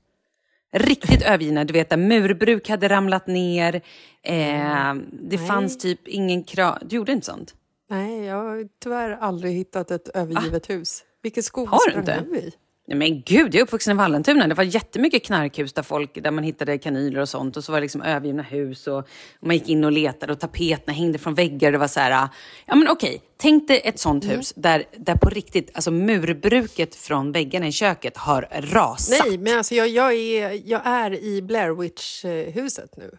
[0.71, 3.75] Riktigt övergivna, du vet där murbruk hade ramlat ner.
[4.23, 5.47] Eh, det Nej.
[5.47, 6.77] fanns typ ingen krav.
[6.81, 7.55] Du gjorde inte sånt?
[7.89, 10.73] Nej, jag har tyvärr aldrig hittat ett övergivet ah.
[10.73, 11.03] hus.
[11.21, 12.51] Vilken skog har sprang du i?
[12.95, 14.47] Men gud, jag är uppvuxen i Vallentuna.
[14.47, 17.57] Det var jättemycket knarkhus där, folk, där man hittade kanyler och sånt.
[17.57, 19.07] Och så var det liksom övergivna hus och, och
[19.47, 21.71] man gick in och letade och tapeterna hängde från väggar.
[21.71, 22.29] Det var så här,
[22.65, 24.37] ja men okej, tänk dig ett sånt mm.
[24.37, 29.25] hus där, där på riktigt, alltså murbruket från väggarna i köket har rasat.
[29.25, 33.17] Nej, men alltså jag, jag, är, jag är i Blair Witch-huset nu.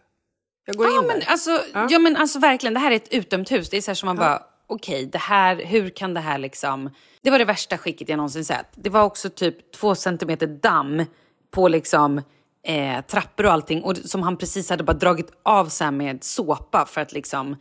[0.66, 1.26] Jag går ja, in men där.
[1.28, 1.86] Alltså, ja.
[1.90, 1.98] ja.
[1.98, 3.70] men alltså verkligen, det här är ett utdömt hus.
[3.70, 4.22] Det är så här som man ja.
[4.22, 6.90] bara, okej, okay, hur kan det här liksom...
[7.22, 8.66] Det var det värsta skicket jag någonsin sett.
[8.74, 11.04] Det var också typ två centimeter damm
[11.50, 12.22] på liksom
[12.66, 13.82] eh, trappor och allting.
[13.82, 17.56] Och som han precis hade bara dragit av sig med såpa för att liksom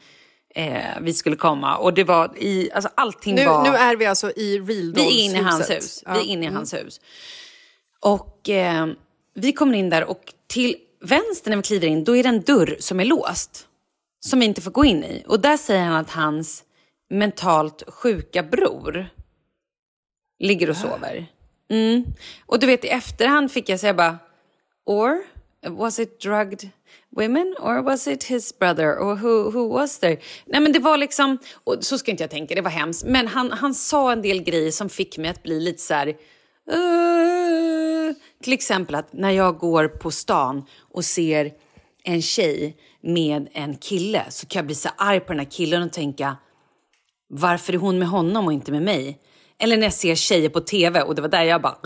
[0.55, 1.77] eh, vi skulle komma.
[1.77, 3.63] Och det var i, alltså allting nu, var...
[3.63, 6.03] Nu är vi alltså i Real Vi är inne i hans hus.
[6.05, 6.13] Ja.
[6.13, 6.55] Vi är inne i mm.
[6.55, 7.01] hans hus.
[8.01, 8.87] Och eh,
[9.35, 12.41] vi kommer in där och till vänster när vi kliver in, då är det en
[12.41, 13.65] dörr som är låst.
[14.25, 15.23] Som vi inte får gå in i.
[15.27, 16.63] Och där säger han att hans
[17.09, 19.09] mentalt sjuka bror
[20.39, 21.27] ligger och sover.
[21.69, 22.03] Mm.
[22.45, 24.17] Och du vet, i efterhand fick jag säga bara,
[24.85, 25.17] or
[25.67, 26.69] was it drugged
[27.09, 30.17] women or was it his brother or who, who was there?
[30.45, 33.05] Nej men det var liksom, och så ska inte jag tänka, det var hemskt.
[33.05, 36.07] Men han, han sa en del grejer som fick mig att bli lite så här,
[36.07, 36.15] uh,
[38.43, 41.51] till exempel att när jag går på stan och ser
[42.03, 45.83] en tjej med en kille så kan jag bli så arg på den här killen
[45.83, 46.37] och tänka,
[47.29, 49.19] varför är hon med honom och inte med mig?
[49.59, 51.77] Eller när jag ser tjejer på tv och det var där jag bara...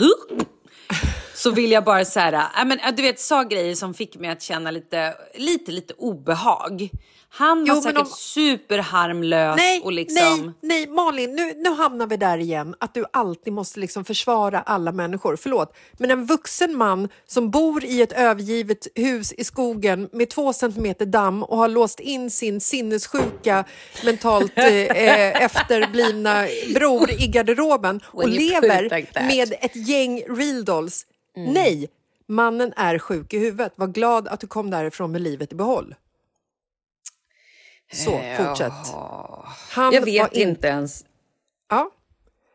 [1.43, 4.29] Så vill jag bara så här, äh, men, du vet, sa grejer som fick mig
[4.29, 6.89] att känna lite, lite, lite obehag.
[7.29, 8.05] Han var jo, säkert om...
[8.05, 10.53] superharmlös nej, och liksom...
[10.61, 12.75] Nej, nej, Malin, nu, nu hamnar vi där igen.
[12.79, 15.35] Att du alltid måste liksom försvara alla människor.
[15.35, 20.53] Förlåt, men en vuxen man som bor i ett övergivet hus i skogen med två
[20.53, 23.63] centimeter damm och har låst in sin sinnessjuka,
[24.05, 31.05] mentalt eh, efterblivna bror i garderoben och lever med ett gäng real dolls.
[31.37, 31.53] Mm.
[31.53, 31.89] Nej,
[32.27, 33.73] mannen är sjuk i huvudet.
[33.75, 35.95] Var glad att du kom därifrån med livet i behåll.
[37.93, 38.73] Så, eh, fortsätt.
[39.69, 40.49] Han jag vet in...
[40.49, 41.05] inte ens.
[41.69, 41.91] Ja.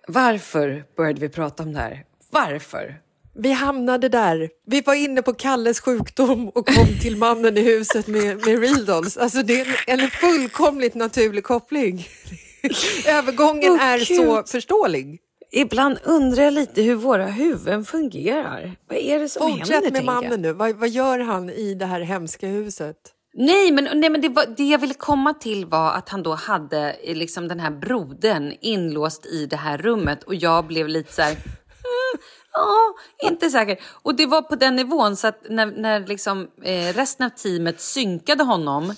[0.09, 2.05] Varför började vi prata om det här?
[2.31, 3.01] Varför?
[3.35, 4.51] Vi hamnade där.
[4.67, 8.85] Vi var inne på Kalles sjukdom och kom till mannen i huset med, med real
[8.85, 9.17] dolls.
[9.17, 12.07] Alltså det är en, en fullkomligt naturlig koppling.
[13.07, 15.19] Övergången oh, är så förståelig.
[15.53, 18.77] Ibland undrar jag lite hur våra huvuden fungerar.
[18.89, 19.65] Vad är det som händer?
[19.65, 20.53] Fortsätt med mannen nu.
[20.53, 22.97] Vad, vad gör han i det här hemska huset?
[23.35, 26.35] Nej, men, nej, men det, var, det jag ville komma till var att han då
[26.35, 31.13] hade eh, liksom den här brodern inlåst i det här rummet och jag blev lite
[31.13, 31.31] så här...
[31.33, 32.21] "Mm,
[32.53, 32.95] Ja,
[33.29, 33.79] inte säker.
[34.03, 37.81] Och det var på den nivån så att när, när liksom, eh, resten av teamet
[37.81, 38.95] synkade honom,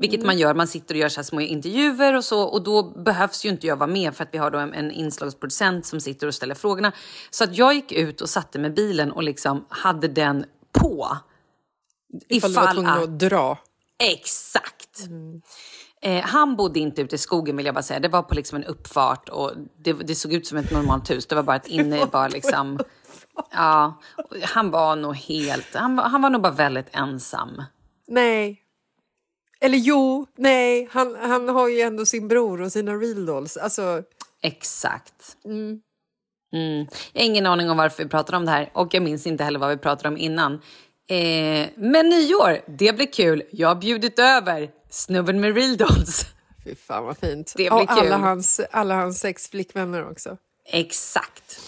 [0.00, 3.44] vilket man gör, man sitter och gör så små intervjuer och så och då behövs
[3.44, 6.26] ju inte jag vara med för att vi har då en, en inslagsproducent som sitter
[6.26, 6.92] och ställer frågorna.
[7.30, 11.16] Så att jag gick ut och satte med bilen och liksom hade den på.
[12.28, 13.58] Ifall du var tvungen att dra.
[13.98, 15.00] Exakt.
[16.02, 18.00] Eh, han bodde inte ute i skogen vill jag bara säga.
[18.00, 21.26] Det var på liksom en uppfart och det, det såg ut som ett normalt hus.
[21.26, 22.78] Det var bara att inne var liksom...
[23.50, 24.00] Ja,
[24.42, 25.74] han var nog helt...
[25.74, 27.62] Han, var- han var nog bara väldigt ensam.
[28.08, 28.62] Nej.
[29.66, 30.88] Eller jo, nej.
[30.92, 33.56] Han, han har ju ändå sin bror och sina real dolls.
[33.56, 34.02] Alltså,
[34.42, 35.36] Exakt.
[35.44, 35.80] Mm.
[37.12, 39.44] Jag har ingen aning om varför vi pratar om det här och jag minns inte
[39.44, 40.52] heller vad vi pratade om innan.
[41.08, 43.42] Eh, men nyår, det blir kul.
[43.50, 46.26] Jag har bjudit över snubben med real dolls.
[46.64, 47.52] fy fan vad fint.
[47.56, 48.12] Det blir och alla kul.
[48.12, 50.36] hans, alla hans sex flickvänner också.
[50.64, 51.60] Exakt.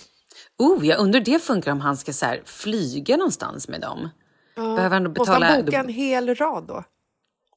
[0.58, 4.08] Oh, jag undrar det funkar om han ska så här, flyga någonstans med dem.
[4.56, 5.46] Behöver han då Måste betala...
[5.46, 6.84] han boka en hel rad då?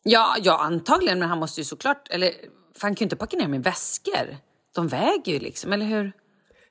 [0.04, 2.08] Ja, ja, antagligen, men han måste ju såklart...
[2.10, 2.30] Eller,
[2.76, 4.38] för han kan ju inte packa ner med väskor.
[4.76, 6.12] De väger ju liksom, eller hur?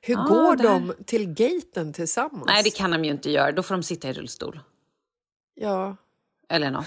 [0.01, 2.45] Hur Ja, går de till gaten tillsammans?
[2.45, 3.51] Nej, det kan de ju inte göra.
[3.51, 4.59] Då får de sitta i rullstol.
[5.55, 5.97] Ja.
[6.49, 6.85] Eller något.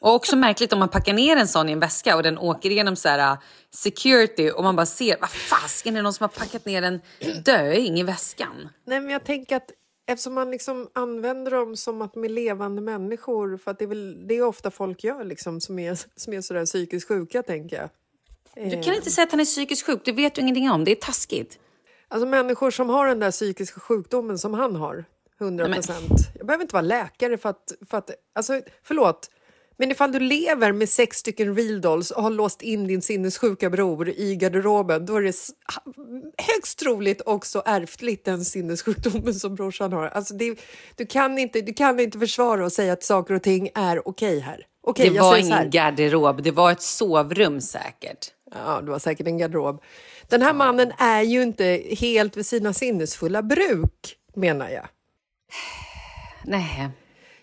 [0.00, 2.70] Och också märkligt om man packar ner en sån i en väska och den åker
[2.70, 3.38] igenom så här uh,
[3.70, 7.00] security och man bara ser, vad fasken är det någon som har packat ner en
[7.44, 8.68] döing i väskan?
[8.86, 9.70] Nej, men jag tänker att
[10.08, 13.86] eftersom man liksom använder dem som att de är levande människor, för att det är
[13.86, 17.76] väl det är ofta folk gör liksom, som är, som är sådär psykiskt sjuka, tänker
[17.76, 17.90] jag.
[18.70, 20.90] Du kan inte säga att han är psykiskt sjuk, det vet du ingenting om, det
[20.90, 21.58] är taskigt.
[22.08, 25.04] Alltså människor som har den där psykiska sjukdomen som han har,
[25.40, 26.10] 100 procent.
[26.34, 28.10] Jag behöver inte vara läkare för att, för att...
[28.32, 29.30] Alltså, förlåt.
[29.80, 33.70] Men ifall du lever med sex stycken real dolls och har låst in din sinnessjuka
[33.70, 35.36] bror i garderoben, då är det
[36.38, 40.06] högst troligt också ärftligt den sinnessjukdomen som brorsan har.
[40.06, 40.58] Alltså det,
[40.96, 44.40] du, kan inte, du kan inte försvara och säga att saker och ting är okej
[44.40, 44.66] här.
[44.80, 48.32] Okej, det var ingen garderob, det var ett sovrum säkert.
[48.54, 49.82] Ja, det var säkert en garderob.
[50.28, 54.88] Den här mannen är ju inte helt vid sina sinnesfulla bruk, menar jag.
[56.44, 56.88] Nej.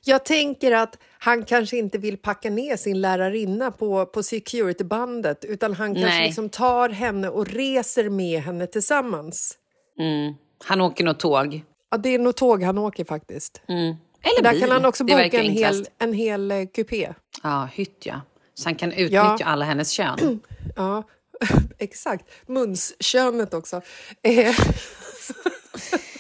[0.04, 5.74] Jag tänker att han kanske inte vill packa ner sin lärarinna på, på securitybandet utan
[5.74, 6.28] han kanske Nej.
[6.28, 9.58] liksom tar henne och reser med henne tillsammans.
[10.00, 10.34] Mm.
[10.64, 11.64] Han åker nog tåg.
[11.92, 13.62] Ja, det är nog tåg han åker faktiskt.
[13.68, 13.96] Mm.
[14.22, 14.62] Eller Där bil.
[14.62, 17.14] kan han också boka en hel, en hel eh, kupé.
[17.44, 18.22] Ja, hytt ja.
[18.54, 19.46] Så han kan utnyttja Ja.
[19.46, 20.40] alla hennes kön.
[20.76, 21.04] Ja,
[21.78, 22.26] exakt.
[22.48, 23.82] Munskönet också.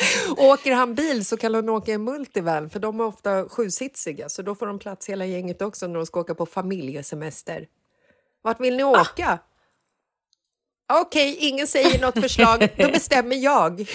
[0.36, 4.42] Åker han bil så kan han åka i multivan för de är ofta sjusitsiga så
[4.42, 7.66] då får de plats hela gänget också när de ska åka på familjesemester.
[8.42, 9.38] Vart vill ni åka?
[10.92, 12.68] Okej, ingen säger något förslag.
[12.76, 13.80] Då bestämmer jag.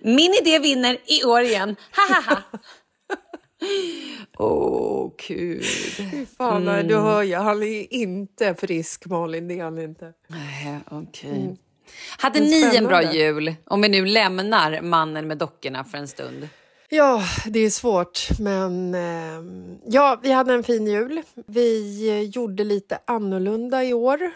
[0.00, 1.76] Min idé vinner i år igen.
[1.96, 2.42] Ha, ha, ha.
[4.38, 5.62] Åh, kul.
[5.62, 10.12] Fy Fan, nej, du hör ju, han är inte frisk Malin, det är han inte.
[10.26, 11.56] Nej, okej.
[12.18, 13.54] Hade ni en bra jul?
[13.66, 16.48] Om vi nu lämnar mannen med dockorna för en stund.
[16.92, 21.22] Ja, det är svårt, men ehm, ja, vi hade en fin jul.
[21.46, 24.30] Vi eh, gjorde lite annorlunda i år.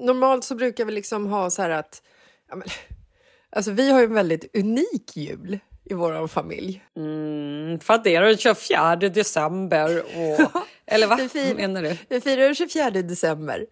[0.00, 2.02] Normalt så brukar vi liksom ha så här att...
[2.48, 2.68] Ja, men,
[3.50, 6.84] alltså, vi har ju en väldigt unik jul i vår familj.
[6.96, 9.98] Mm, för det är den 24 december.
[10.02, 10.62] Och...
[10.86, 11.96] Eller vad Vi fir- menar du?
[12.08, 13.66] Vi firar den 24 december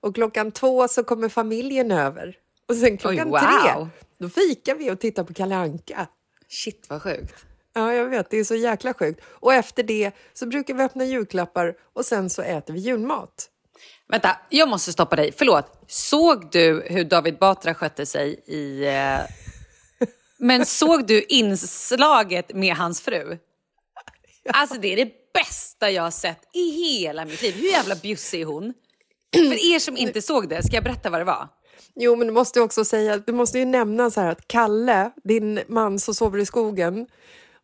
[0.00, 2.36] och klockan två så kommer familjen över.
[2.68, 3.88] Och sen klockan Oj, tre, wow.
[4.18, 6.06] då fikar vi och tittar på Kalle Anka.
[6.48, 7.34] Shit, vad sjukt.
[7.74, 8.30] Ja, jag vet.
[8.30, 9.20] Det är så jäkla sjukt.
[9.26, 13.50] Och efter det så brukar vi öppna julklappar och sen så äter vi julmat.
[14.08, 15.32] Vänta, jag måste stoppa dig.
[15.36, 15.84] Förlåt.
[15.86, 18.86] Såg du hur David Batra skötte sig i...
[18.86, 19.20] Eh...
[20.38, 23.38] Men såg du inslaget med hans fru?
[24.52, 27.54] Alltså det är det bästa jag har sett i hela mitt liv.
[27.54, 28.74] Hur jävla bjussig är hon?
[29.34, 31.48] För er som inte såg det, ska jag berätta vad det var?
[31.96, 35.60] Jo, men du måste också säga, du måste ju nämna så här att Kalle, din
[35.68, 37.06] man som sover i skogen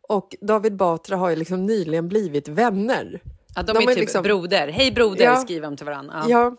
[0.07, 3.21] och David Batra har ju liksom nyligen blivit vänner.
[3.55, 4.67] Ja, de, De är är typ liksom- broder.
[4.67, 5.35] Hej broder, Ja.
[5.35, 6.13] skriver de till varandra.
[6.27, 6.29] Ja.
[6.29, 6.55] Ja.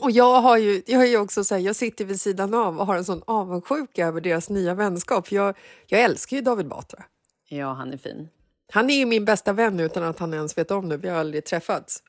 [0.00, 2.78] Och jag har ju, jag har ju också så här, jag sitter vid sidan av
[2.80, 5.32] och har en sån avundsjuka över deras nya vänskap.
[5.32, 5.56] Jag,
[5.86, 7.04] jag älskar ju David Batra.
[7.48, 8.28] ja, han är fin.
[8.72, 10.96] Han är ju min bästa vän utan att han ens vet om det.
[10.96, 12.02] Vi har aldrig träffats.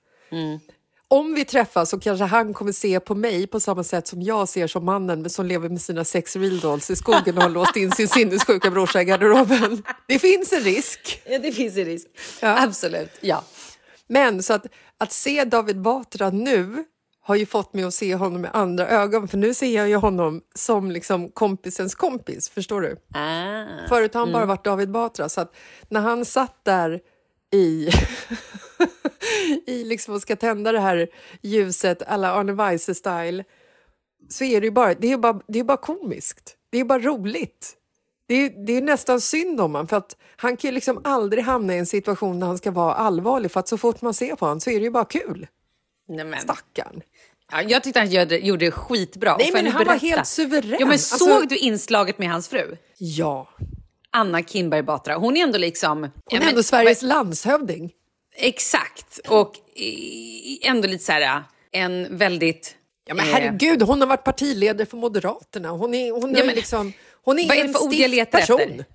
[1.11, 4.49] Om vi träffas så kanske han kommer se på mig på samma sätt som jag
[4.49, 7.75] ser som mannen som lever med sina sex real dolls i skogen och har låst
[7.75, 9.83] in sin sinnessjuka brorsa i garderoben.
[10.07, 11.21] Det finns en risk.
[11.25, 12.07] Ja, det finns en risk.
[12.41, 12.63] Ja.
[12.63, 13.09] Absolut.
[13.21, 13.43] Ja.
[14.07, 14.65] Men så att,
[14.97, 16.83] att se David Batra nu
[17.21, 19.95] har ju fått mig att se honom med andra ögon för nu ser jag ju
[19.95, 22.97] honom som liksom kompisens kompis, förstår du?
[23.19, 23.87] Ah.
[23.89, 25.55] Förut har han bara varit David Batra så att
[25.89, 26.99] när han satt där
[27.53, 27.89] i,
[29.67, 31.07] i liksom och ska tända det här
[31.41, 33.43] ljuset alla Arne Weise-style
[34.29, 36.55] så är det ju bara, det är bara, det är bara komiskt.
[36.69, 37.73] Det är bara roligt.
[38.27, 41.43] Det är, det är nästan synd om honom för att han kan ju liksom aldrig
[41.43, 44.35] hamna i en situation där han ska vara allvarlig för att så fort man ser
[44.35, 45.47] på honom så är det ju bara kul.
[46.07, 46.39] Nej, men.
[46.41, 47.01] Stackarn.
[47.51, 49.37] Ja, jag tyckte han gjorde, gjorde det skitbra.
[49.37, 50.05] Nej, men han var berätta?
[50.05, 50.69] helt suverän.
[50.79, 52.77] Ja, men Alltså- såg du inslaget med hans fru?
[52.97, 53.49] Ja,
[54.11, 55.15] Anna Kinberg Batra.
[55.15, 56.01] Hon är ändå liksom...
[56.03, 57.91] hon ja, är men- ändå Sveriges landshövding.
[58.35, 59.19] Exakt.
[59.27, 62.75] Och eh, ändå lite så här, en väldigt...
[63.05, 65.69] Ja, men eh, herregud, hon har varit partiledare för Moderaterna.
[65.69, 66.93] Hon är, hon Ja, är men- liksom...
[67.23, 68.59] Hon är är en stiff letar person.
[68.61, 68.85] efter?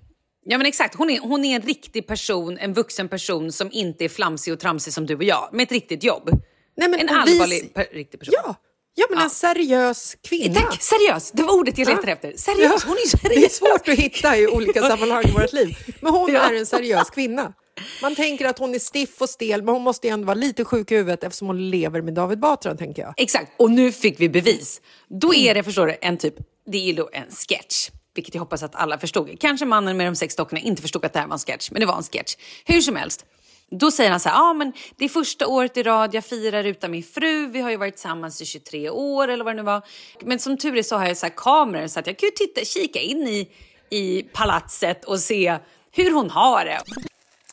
[0.45, 4.05] Ja men exakt, hon är, hon är en riktig person, en vuxen person som inte
[4.05, 6.29] är flamsig och tramsig som du och jag, med ett riktigt jobb.
[6.77, 8.33] Nej, men en allvarlig vi- per, riktig person.
[8.43, 8.55] Ja,
[8.95, 10.55] ja men en seriös kvinna.
[10.61, 11.31] Tack, seriös!
[11.31, 12.33] Det var ordet jag letade efter.
[12.37, 13.35] Seriös, hon är seriös.
[13.39, 15.77] Det är svårt att hitta i olika sammanhang i vårt liv.
[16.01, 16.39] Men hon Ja.
[16.39, 17.53] är en seriös kvinna.
[18.01, 20.65] Man tänker att hon är stiff och stel, men hon måste ju ändå vara lite
[20.65, 23.13] sjuk i huvudet eftersom hon lever med David Batra, tänker jag.
[23.17, 24.81] Exakt, och nu fick vi bevis.
[25.07, 27.89] Då är det, förstår du, en typ, det är ju då en sketch.
[28.15, 29.39] Vilket jag hoppas att alla förstod.
[29.39, 31.79] Kanske mannen med de sex dockorna inte förstod att det här var en sketch, men
[31.79, 32.35] det var en sketch.
[32.65, 33.25] Hur som helst.
[33.71, 36.25] Då säger han så här, ja ah, men det är första året i rad jag
[36.25, 37.47] firar utan min fru.
[37.47, 39.81] Vi har ju varit tillsammans i 23 år eller vad det nu var.
[40.21, 42.31] Men som tur är så har jag så här kameror så att jag kan ju
[42.31, 43.49] titta, kika in i,
[43.89, 45.57] i palatset och se
[45.91, 46.81] hur hon har det.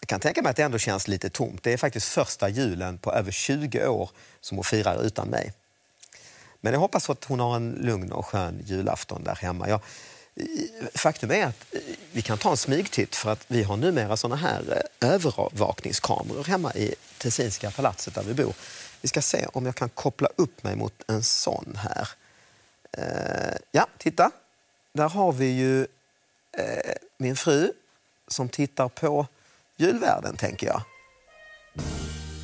[0.04, 1.62] Jag kan tänka mig att det ändå känns lite tomt.
[1.62, 5.52] Det är faktiskt första julen på över 20 år som hon firar utan mig.
[6.60, 9.68] Men jag hoppas att hon har en lugn och skön julafton där hemma.
[9.68, 9.80] Jag,
[10.94, 11.80] faktum är att eh,
[12.12, 16.74] vi kan ta en smygtitt för att vi har numera såna här eh, övervakningskameror hemma
[16.74, 18.54] i Tessinska palatset där vi bor.
[19.00, 22.08] Vi ska se om jag kan koppla upp mig mot en sån här.
[22.92, 24.30] Eh, ja, titta.
[24.92, 25.86] Där har vi ju
[27.18, 27.72] min fru
[28.28, 29.26] som tittar på
[29.76, 30.82] julvärden, tänker jag.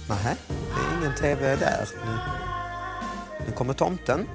[0.08, 1.88] Nej, det är ingen tv där.
[2.06, 2.18] Nu,
[3.46, 4.28] nu kommer tomten.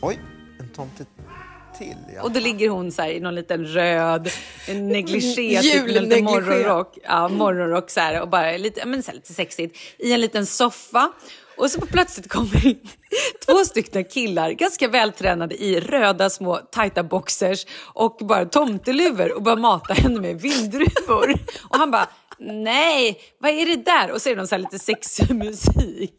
[0.00, 0.18] Oj,
[0.60, 1.04] en tomte
[1.78, 1.96] till.
[2.14, 2.22] Ja.
[2.22, 4.30] Och då ligger hon så i någon liten röd
[4.68, 9.34] negligé, typ med lite morgonrock, ja, morgonrock så här, och bara lite, men så lite
[9.34, 11.12] sexigt i en liten soffa.
[11.62, 12.78] Och så plötsligt kommer in
[13.46, 19.56] två stycken killar, ganska vältränade i röda små tajta boxers och bara tomteluvor och börjar
[19.56, 21.34] mata henne med vindruvor.
[21.68, 22.08] Och han bara,
[22.38, 24.12] nej, vad är det där?
[24.12, 26.16] Och så är det någon så här lite sexig musik.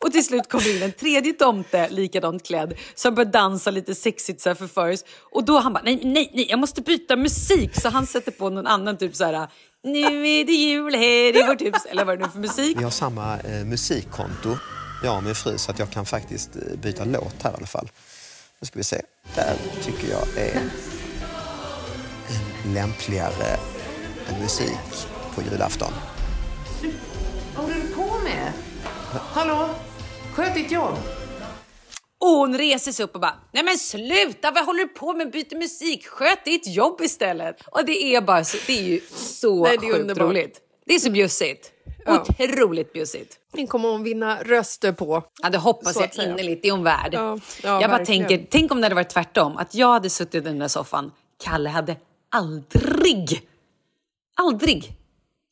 [0.00, 4.40] Och till slut kommer in en tredje tomte, likadant klädd, som börjar dansa lite sexigt
[4.40, 5.08] så här förföriskt.
[5.32, 7.80] Och då han bara, nej, nej, nej, jag måste byta musik.
[7.80, 9.48] Så han sätter på någon annan typ så här,
[9.84, 12.78] nu är det jul här i vårt hus, eller vad det nu är för musik.
[12.78, 14.56] Vi har samma eh, musikkonto,
[15.02, 17.66] jag och min fru, så att jag kan faktiskt eh, byta låt här i alla
[17.66, 17.88] fall.
[18.60, 19.02] Nu ska vi se.
[19.34, 20.70] Där tycker jag är en
[22.74, 23.56] lämpligare
[24.40, 25.92] musik på julafton.
[27.56, 28.52] Vad håller du på med?
[29.12, 29.68] Hallå?
[30.34, 30.94] Sköt ditt jobb.
[32.20, 35.30] Och hon reser sig upp och bara, nej men sluta, vad håller du på med?
[35.30, 37.56] Byter musik, sköt ditt jobb istället.
[37.66, 40.28] Och det är bara så, det är ju så Nej, det är sjukt underbart.
[40.28, 40.60] roligt.
[40.86, 41.70] Det är så bjussigt.
[42.08, 42.24] Ja.
[42.44, 43.38] Otroligt bjussigt.
[43.52, 45.22] Den kommer hon vinna röster på.
[45.42, 46.62] Ja, det hoppas Så jag innerligt.
[46.62, 47.10] Det är hon värd.
[47.12, 48.28] Ja, ja, jag bara verkligen.
[48.28, 49.56] tänker, tänk om det hade varit tvärtom.
[49.56, 51.12] Att jag hade suttit i den där soffan.
[51.44, 51.96] Kalle hade
[52.30, 53.42] aldrig,
[54.36, 54.92] aldrig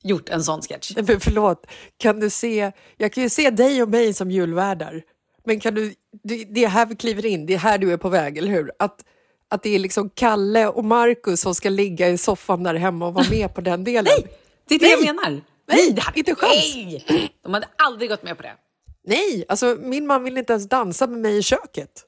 [0.02, 0.92] gjort en sån sketch.
[0.96, 2.72] Nej, men förlåt, kan du se...
[2.96, 5.02] Jag kan ju se dig och mig som julvärdar.
[5.44, 5.94] Men kan du...
[6.22, 8.72] Det är här vi kliver in, det är här du är på väg, eller hur?
[8.78, 9.04] Att,
[9.48, 13.14] att det är liksom Kalle och Markus som ska ligga i soffan där hemma och
[13.14, 14.04] vara med på den delen.
[14.04, 14.36] Nej,
[14.68, 15.40] det är det jag menar.
[15.68, 16.74] Nej, det hade, inte chans.
[16.74, 18.54] Nej, de hade aldrig gått med på det.
[19.04, 22.04] Nej, alltså min man vill inte ens dansa med mig i köket.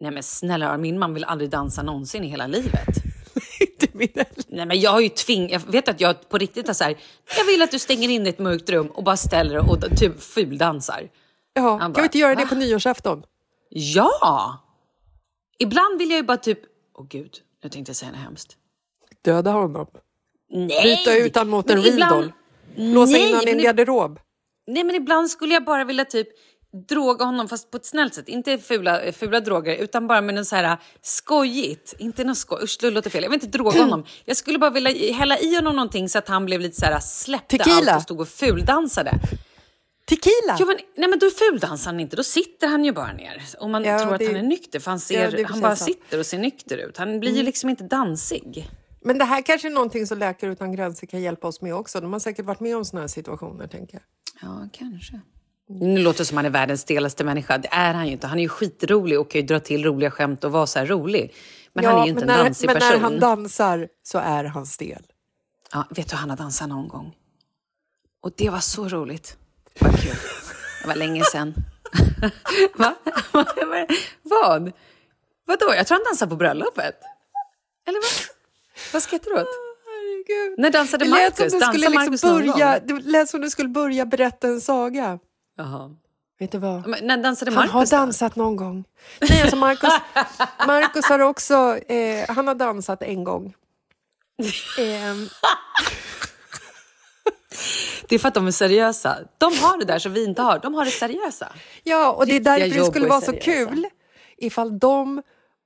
[0.00, 2.88] Nej men snälla min man vill aldrig dansa någonsin i hela livet.
[3.60, 4.44] Inte min heller.
[4.48, 5.50] Nej men jag har ju tving...
[5.50, 6.98] Jag vet att jag på riktigt har så här,
[7.36, 9.98] jag vill att du stänger in i ett mörkt rum och bara ställer dig och
[9.98, 11.08] typ fuldansar.
[11.52, 13.22] Ja, kan vi inte göra det på nyårsafton?
[13.70, 14.58] Ja!
[15.58, 16.60] Ibland vill jag ju bara typ,
[16.94, 17.32] åh gud,
[17.62, 18.56] nu tänkte jag säga något hemskt.
[19.24, 19.86] Döda honom.
[20.50, 20.82] Nej!
[20.82, 22.32] Byta ut honom mot en doll.
[22.78, 24.20] Låsa Nej, in honom i en garderob.
[24.66, 26.28] Nej men ibland skulle jag bara vilja typ
[26.88, 28.28] droga honom fast på ett snällt sätt.
[28.28, 31.94] Inte fula, fula droger utan bara med något så här skojigt.
[31.98, 33.22] Inte något skoj, usch det låter fel.
[33.22, 34.04] Jag vill inte droga honom.
[34.24, 37.00] Jag skulle bara vilja hälla i honom någonting så att han blev lite så här
[37.00, 37.92] släppte Tequila.
[37.92, 39.12] allt och stod och fuldansade.
[40.08, 40.56] Tequila!
[40.60, 43.42] Jo, men, nej, men då fuldansar han inte, då sitter han ju bara ner.
[43.60, 45.76] Och man Ja, tror att det- han är nykter, för han, ser, Ja, han bara
[45.76, 45.90] sant.
[45.94, 46.96] sitter och ser nykter ut.
[46.96, 47.46] Han blir ju Mm.
[47.46, 48.68] liksom inte dansig.
[49.00, 52.00] Men det här kanske är någonting som Läkare utan gränser kan hjälpa oss med också.
[52.00, 54.02] De har säkert varit med om såna här situationer, tänker jag.
[54.50, 55.20] Ja, kanske.
[55.68, 57.58] Nu låter det som han är världens stelaste människa.
[57.58, 58.26] Det är han ju inte.
[58.26, 60.86] Han är ju skitrolig och kan ju dra till roliga skämt och vara så här
[60.86, 61.34] rolig.
[61.72, 62.92] Men han är ju inte men en när, dansig men person.
[62.92, 65.02] när han dansar så är han stel.
[65.72, 67.14] Ja, vet du, han har dansat någon gång.
[68.20, 69.36] Och det var så roligt.
[69.80, 70.16] Vad kul.
[70.82, 71.54] Det var länge sedan.
[72.76, 72.94] Va?
[74.22, 74.72] vad?
[75.44, 75.74] Vadå?
[75.76, 77.00] Jag tror han dansade på bröllopet.
[77.86, 78.37] Eller vad?
[78.92, 79.48] Vad skrattar du åt?
[80.58, 81.52] När dansade Det lät som Marcus?
[81.52, 82.80] du skulle Marcus liksom börja?
[82.80, 85.18] Det lät som du skulle börja berätta en saga.
[85.56, 85.90] Jaha.
[86.38, 86.86] Vet du vad?
[86.86, 88.04] Men när dansade Han Marcus har då?
[88.04, 88.84] dansat någon gång.
[89.20, 89.92] Nej, alltså Marcus,
[90.66, 93.54] Marcus har också eh, han har dansat en gång.
[94.78, 95.28] Ehm,
[98.08, 99.16] Det är för att de är seriösa.
[99.38, 100.58] De har det där som vi inte har.
[100.58, 101.52] De har det seriösa.
[101.82, 103.44] ja, och det är därför det skulle vara så seriösa.
[103.70, 103.86] kul
[104.36, 105.22] ifall de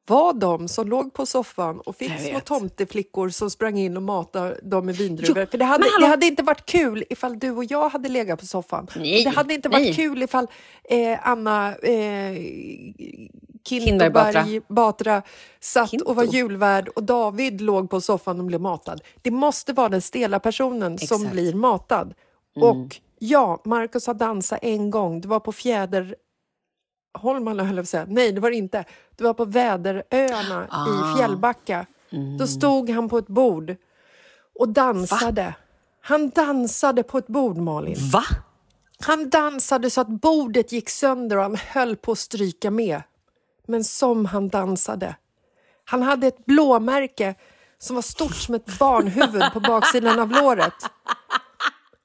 [0.07, 4.61] var de som låg på soffan och fick små tomteflickor som sprang in och matade
[4.63, 5.47] dem med vindruvor.
[5.47, 8.47] För det hade, det hade inte varit kul ifall du och jag hade legat på
[8.47, 8.87] soffan.
[8.97, 9.95] Nej, det hade inte varit nej.
[9.95, 10.47] kul ifall
[10.85, 12.37] eh, Anna eh,
[13.65, 15.23] Kintoberg Batra
[15.61, 16.05] satt Kinto.
[16.05, 19.01] och var julvärd och David låg på soffan och blev matad.
[19.23, 21.33] Det måste vara den stela personen som Exakt.
[21.33, 22.15] blir matad.
[22.57, 22.69] Mm.
[22.69, 25.21] Och ja, Marcus har dansat en gång.
[25.21, 26.15] Det var på Fjäder...
[27.15, 28.07] Holman höll jag på att säga.
[28.09, 28.85] Nej, det var det inte.
[29.17, 30.87] Det var på Väderöarna Ah.
[31.15, 31.87] i Fjällbacka.
[32.39, 33.77] Då stod han på ett bord
[34.59, 35.55] och dansade.
[36.01, 37.97] Han dansade på ett bord, Malin.
[38.13, 38.23] Va?
[39.01, 43.03] Han dansade så att bordet gick sönder och han höll på att stryka med.
[43.67, 45.17] Men som han dansade.
[45.85, 47.35] Han hade ett blåmärke
[47.79, 50.75] som var stort som ett barnhuvud på baksidan av låret.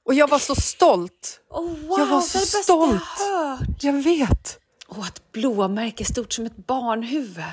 [0.04, 1.40] Och jag var så stolt.
[1.50, 3.02] Oh, wow, jag var så det stolt.
[3.18, 3.82] jag hört.
[3.82, 4.60] Jag vet.
[4.88, 7.44] Åh, ett blåmärke stort som ett barnhuvud.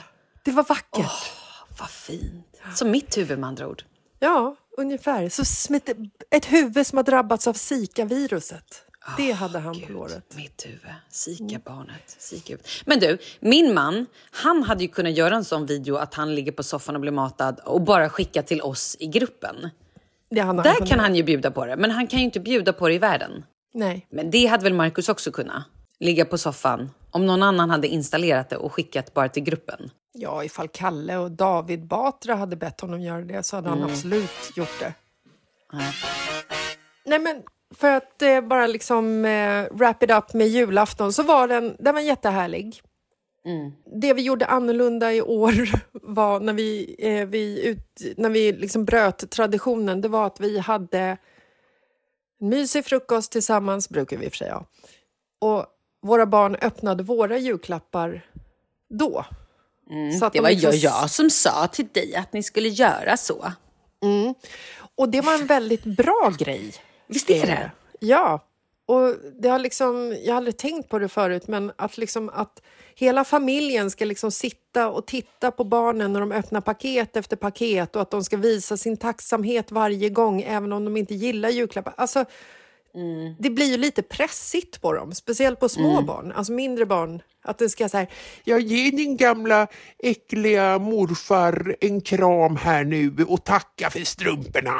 [0.43, 1.31] Det var vackert.
[1.79, 2.61] Vad fint.
[2.75, 3.83] Som mitt huvud med andra ord.
[4.19, 5.29] Ja, ungefär.
[5.29, 5.89] Så smitt,
[6.31, 8.81] ett huvud som har drabbats av Zika-viruset.
[9.17, 10.35] Det hade han på låret.
[10.35, 10.93] Mitt huvud.
[11.09, 12.15] Zika-barnet.
[12.17, 12.57] Zika.
[12.85, 16.51] Men du, min man, han hade ju kunnat göra en sån video att han ligger
[16.51, 19.69] på soffan och blir matad och bara skicka till oss i gruppen.
[20.29, 22.73] Det han Där kan han ju bjuda på det, men han kan ju inte bjuda
[22.73, 23.45] på det i världen.
[23.73, 24.07] Nej.
[24.09, 25.63] Men det hade väl Marcus också kunnat?
[25.99, 26.89] Ligga på soffan.
[27.15, 29.89] Om någon annan hade installerat det och skickat bara till gruppen.
[30.13, 33.89] Ja, ifall Kalle och David Batra hade bett honom göra det så hade han Mm.
[33.91, 34.93] absolut gjort det.
[35.73, 35.93] Nej.
[37.05, 37.43] Nej, men
[37.75, 41.93] för att eh, bara liksom eh, wrap it up med julafton så var den, den
[41.93, 42.81] var jättehärlig.
[43.45, 43.71] Mm.
[44.01, 45.53] Det vi gjorde annorlunda i år
[45.91, 50.59] var när vi, eh, vi, ut, när vi liksom bröt traditionen, det var att vi
[50.59, 54.65] hade en mysig frukost tillsammans, brukar vi i och för sig ha.
[55.41, 55.65] Och
[56.05, 58.21] våra barn öppnade våra julklappar
[58.89, 59.25] då.
[60.19, 62.69] Så att Det de var liksom jag, jag som sa till dig att ni skulle
[62.69, 63.51] göra så.
[64.03, 64.33] Mm.
[64.95, 66.73] Och det var en väldigt bra grej.
[67.07, 67.71] Visst är det?
[67.99, 68.45] Ja.
[68.85, 72.61] Och det har liksom, jag har aldrig tänkt på det förut, men att, liksom, att
[72.95, 77.95] hela familjen ska liksom sitta och titta på barnen när de öppnar paket efter paket
[77.95, 81.93] och att de ska visa sin tacksamhet varje gång, även om de inte gillar julklappar.
[81.97, 82.25] Alltså,
[83.39, 86.05] Det blir ju lite pressigt på dem, speciellt på små Mm.
[86.05, 87.21] barn, alltså mindre barn.
[87.43, 88.07] Att det ska så här,
[88.43, 89.67] Jag ger din gamla
[89.99, 94.79] äckliga morfar en kram här nu och tacka för strumporna.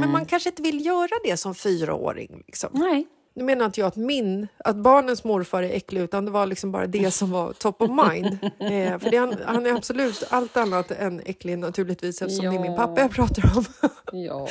[0.00, 2.42] Men man kanske inte vill göra det som fyraåring.
[2.46, 2.70] Liksom.
[2.72, 3.06] Nej.
[3.34, 6.72] Nu menar inte jag att, min, att barnens morfar är äcklig, utan det var liksom
[6.72, 8.26] bara det som var top of mind.
[8.42, 12.60] eh, för det, han, han är absolut allt annat än äcklig naturligtvis, eftersom det är
[12.60, 12.76] min Ja.
[12.76, 13.64] pappa jag pratar om.
[14.12, 14.48] Ja.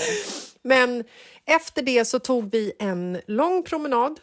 [0.67, 1.03] Men
[1.45, 4.19] efter det så tog vi en lång promenad.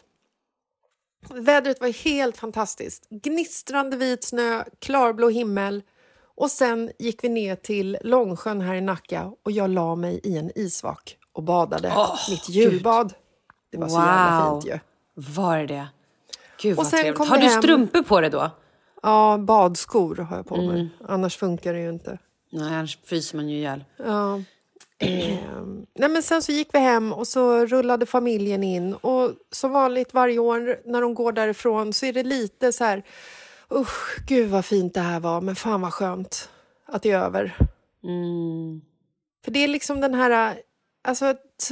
[1.29, 3.09] Vädret var helt fantastiskt.
[3.09, 5.81] Gnistrande vit snö, klarblå himmel.
[6.37, 10.37] Och sen gick vi ner till Långsjön här i Nacka och jag la mig i
[10.37, 13.13] en isvak och badade Åh, mitt julbad.
[13.71, 14.79] Det var så jävla fint ju.
[15.13, 15.87] Var det det?
[16.61, 17.61] Gud Och vad sen Har du hem.
[17.61, 18.51] strumpor på dig då?
[19.03, 20.67] Ja, badskor har jag på mig.
[20.79, 20.87] Mm.
[21.07, 22.17] Annars funkar det ju inte.
[22.49, 23.83] Nej, annars fryser man ju ihjäl.
[23.97, 24.41] Ja.
[24.99, 28.93] Ehm, nej men sen så gick vi hem och så rullade familjen in.
[28.93, 33.03] Och som vanligt varje år när de går därifrån så är det lite så här...
[33.71, 36.49] Usch, gud vad fint det här var, men fan vad skönt
[36.85, 37.57] att det är över.
[38.03, 38.81] Mm.
[39.45, 40.61] För det är liksom den här...
[41.03, 41.71] Alltså, att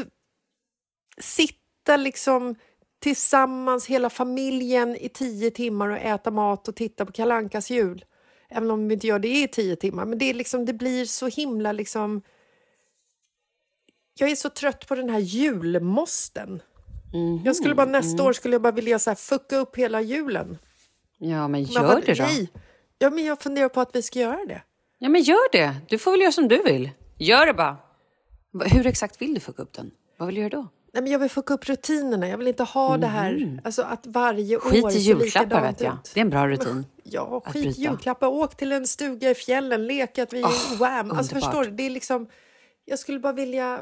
[1.18, 2.56] sitta liksom
[3.00, 8.06] tillsammans, hela familjen i tio timmar och äta mat och titta på Kalankas jul.
[8.50, 10.06] Även om vi inte gör det i tio timmar.
[10.06, 12.22] Men det, är liksom, det blir så himla liksom...
[14.20, 16.62] Jag är så trött på den här julmåsten.
[17.46, 20.58] Jag skulle bara nästa år skulle jag bara vilja så här, fucka upp hela julen.
[21.18, 22.24] Ja, men Bara gör att- det då.
[22.24, 22.50] Nej.
[22.98, 24.62] Ja, men jag funderar på att vi ska göra det.
[25.00, 25.76] Ja, men gör det.
[25.90, 26.90] Du får väl göra som du vill.
[27.18, 27.78] Gör det bara.
[28.66, 29.92] Hur exakt vill du fucka upp den?
[30.18, 30.68] Vad vill du göra då?
[30.94, 32.28] Nej, men jag vill fucka upp rutinerna.
[32.28, 34.72] Jag vill inte ha det här alltså att varje år Mhm.
[34.72, 35.94] Skit i julklappar vet jag.
[35.94, 36.12] ut.
[36.14, 36.86] Det är en bra rutin.
[37.04, 38.28] Ja, skit i julklappar.
[38.28, 41.12] Åk till en stuga i fjällen, lek att vi är Åh, Wham.
[41.12, 41.54] Alltså underbart.
[41.54, 41.72] förstår du?
[41.72, 42.28] Det är liksom...
[42.86, 43.82] Jag skulle bara vilja...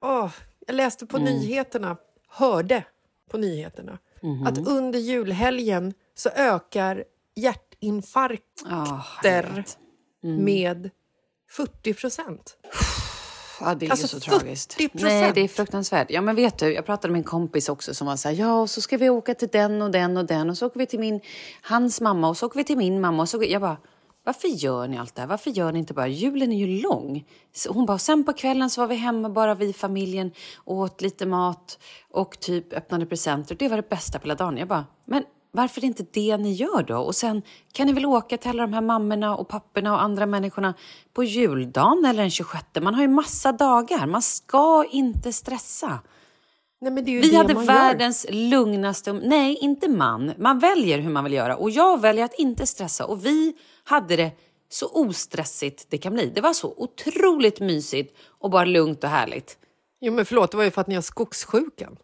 [0.00, 0.30] Åh,
[0.66, 1.32] jag läste på Mm.
[1.32, 1.96] nyheterna,
[2.28, 2.84] hörde
[3.30, 4.46] på nyheterna Mhm.
[4.46, 9.64] att under julhelgen så ökar hjärtinfarkter
[10.24, 10.44] Mm.
[10.44, 10.90] med
[11.50, 12.56] 40 procent.
[13.60, 14.72] Ja, det är Alltså, så tragiskt.
[14.72, 15.02] 40%.
[15.04, 16.10] Nej, det är fruktansvärt.
[16.10, 18.60] Ja, men vet du, jag pratade med en kompis också som var så här, ja,
[18.60, 20.86] och så ska vi åka till den och den och den och så åker vi
[20.86, 21.20] till min,
[21.62, 23.76] hans mamma och så åker vi till min mamma och så, jag bara,
[24.30, 25.28] varför gör ni allt det här?
[25.28, 27.24] Varför gör ni inte bara, julen är ju lång.
[27.52, 30.30] Så hon bara, sen på kvällen så var vi hemma bara vi familjen,
[30.64, 31.78] åt lite mat
[32.10, 33.56] och typ öppnade presenter.
[33.58, 34.56] Det var det bästa på hela dagen.
[34.56, 36.98] Jag bara, men varför är det inte det ni gör då?
[36.98, 40.26] Och sen kan ni väl åka till alla de här mammorna och papporna och andra
[40.26, 40.74] människorna
[41.12, 42.64] på juldagen eller den 26.
[42.80, 44.06] Man har ju massa dagar.
[44.06, 45.98] Man ska inte stressa.
[46.82, 47.72] Nej, men det är ju Vi det hade man gör.
[47.72, 49.12] världens lugnaste...
[49.12, 50.32] Nej, inte man.
[50.38, 51.56] Man väljer hur man vill göra.
[51.56, 53.06] Och jag väljer att inte stressa.
[53.06, 53.54] Och vi
[53.90, 54.32] hade det
[54.68, 56.26] så ostressigt det kan bli.
[56.34, 59.58] Det var så otroligt mysigt och bara lugnt och härligt.
[60.00, 61.96] Jo, men förlåt, det var ju för att ni har skogssjukan.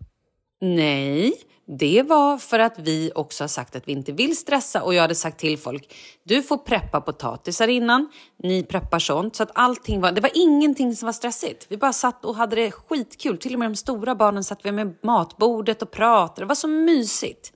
[0.61, 1.33] Nej,
[1.67, 5.03] det var för att vi också har sagt att vi inte vill stressa och jag
[5.03, 8.09] hade sagt till folk, du får preppa potatisar innan,
[8.43, 9.37] ni preppar sånt.
[9.37, 11.67] Så att allting var, det var ingenting som var stressigt.
[11.69, 13.39] Vi bara satt och hade det skitkul.
[13.39, 16.41] Till och med de stora barnen satt vi med matbordet och pratade.
[16.41, 17.53] Det var så mysigt.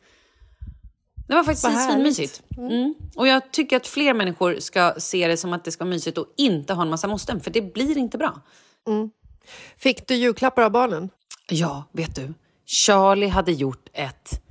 [1.31, 2.43] Det var faktiskt Vad svinmysigt.
[2.57, 2.95] Mm.
[3.16, 6.18] Och jag tycker att fler människor ska se det som att det ska vara mysigt
[6.18, 8.41] och inte ha en massa måsten, för det blir inte bra.
[9.76, 11.11] Fick du julklappar av barnen?
[11.51, 12.35] Ja, vet du.
[12.66, 14.43] Charlie hade gjort ett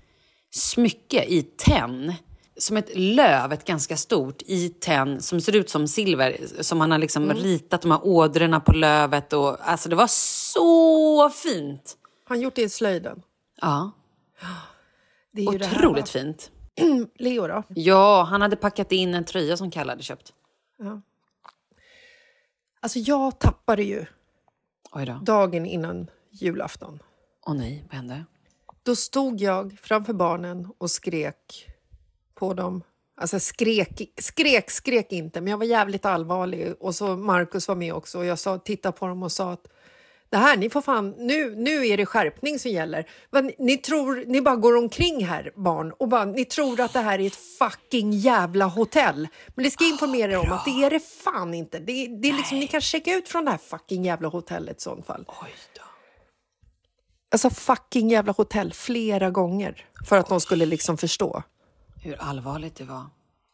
[0.51, 2.13] smycke i tenn.
[2.57, 6.37] Som ett löv, ett ganska stort, i tenn som ser ut som silver.
[6.61, 9.33] Som han har liksom ritat de här ådrorna på lövet.
[9.33, 11.97] Och, alltså det var så fint!
[12.25, 13.21] Har han gjort det i slöjden?
[13.61, 13.91] Ja,
[15.31, 16.21] Det är här, otroligt va?
[16.21, 16.51] fint.
[17.15, 17.63] Leo då?
[17.67, 20.33] Ja, han hade packat in en tröja som Kalle hade köpt.
[22.79, 24.05] Alltså jag tappade ju
[25.21, 26.99] dagen innan julafton.
[27.45, 28.25] Åh nej, vad hände?
[28.83, 31.67] Då stod jag framför barnen och skrek
[32.33, 32.83] på dem.
[33.15, 36.73] Alltså skrek, skrek, skrek inte, men jag var jävligt allvarlig.
[36.79, 39.67] Och så Markus var med också och jag sa, titta på dem och sa att
[40.29, 43.05] det här, ni får fan, nu, nu är det skärpning som gäller.
[43.31, 46.99] Ni, ni tror, ni bara går omkring här barn och bara, ni tror att det
[46.99, 49.27] här är ett fucking jävla hotell.
[49.55, 51.79] Men det ska jag informera er om att det är det fan inte.
[51.79, 54.81] Det, det är liksom, ni kan checka ut från det här fucking jävla hotellet i
[54.81, 55.25] sånt fall.
[55.27, 55.81] Oj då.
[57.31, 61.43] Alltså fucking jävla hotell flera gånger för att de skulle liksom förstå.
[62.03, 63.05] Hur allvarligt det var.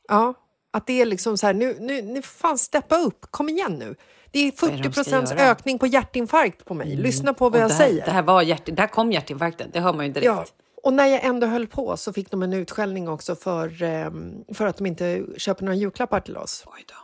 [0.07, 0.33] Ja,
[0.73, 3.95] att det är liksom så här, nu, nu, nu fan steppa upp, kom igen nu.
[4.35, 5.31] Det är är det 40 de ska procents?
[5.31, 5.43] Mm.
[5.51, 6.95] ökning på hjärtinfarkt på mig.
[6.95, 8.05] Lyssna på vad Och jag det här, säger.
[8.05, 10.25] Det här, var hjärt, det här kom hjärtinfarkten, det hör man ju direkt.
[10.25, 10.45] Ja,
[10.83, 14.65] och när jag ändå höll på så fick de en utskällning också för, ehm, för
[14.65, 16.63] att de inte köper några julklappar till oss.
[16.65, 16.95] Oj då.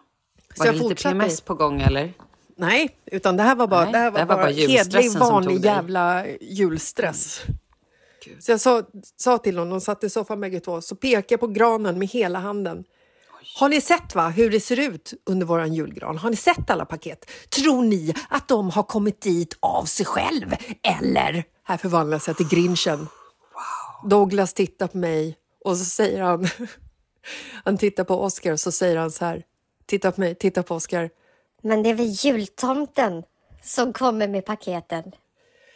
[0.55, 1.03] Så Var jag det lite.
[1.03, 2.13] PMS på gång eller?
[2.55, 5.11] Nej, utan det här var bara, Nej, det här var det här bara, bara hedlig,
[5.11, 7.41] vanlig jävla julstress.
[8.25, 8.43] Gud.
[8.43, 8.83] Så jag sa,
[9.17, 12.07] sa till honom, de satt i soffan bägge två, så pekade jag på granen med
[12.07, 12.83] hela handen.
[13.55, 16.17] Har ni sett va, hur det ser ut under våran julgran?
[16.17, 17.29] Har ni sett alla paket?
[17.49, 20.55] Tror ni att de har kommit dit av sig själv?
[20.99, 21.43] Eller?
[21.63, 23.07] Här förvandlas jag till grinchen.
[24.09, 26.47] Douglas tittar på mig och så säger han...
[27.63, 29.43] han tittar på Oscar och så säger han så här.
[29.85, 31.09] Titta på mig, titta på Oscar.
[31.63, 33.23] Men det är väl jultomten
[33.63, 35.03] som kommer med paketen.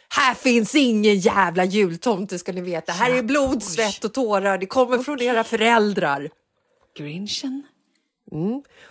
[0.08, 2.92] Här finns ingen jävla jultomte ska ni veta.
[2.92, 4.58] Här är blod, svett och tårar.
[4.58, 6.30] Det kommer från era föräldrar.
[6.96, 7.62] Grinchen?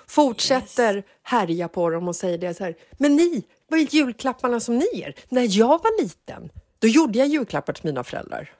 [0.07, 2.75] Fortsätter härja på dem och säger det så här.
[2.91, 5.15] Men ni, vad är julklapparna som ni ger?
[5.29, 6.49] När jag var liten,
[6.79, 8.51] då gjorde jag julklappar till mina föräldrar.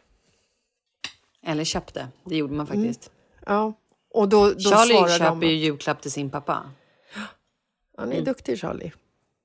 [1.46, 3.12] Eller köpte, det gjorde man faktiskt.
[3.46, 3.74] Ja,
[4.14, 5.48] och då, då Charlie köper de.
[5.48, 6.72] ju julklapp till sin pappa.
[7.98, 8.92] Han är duktig Charlie.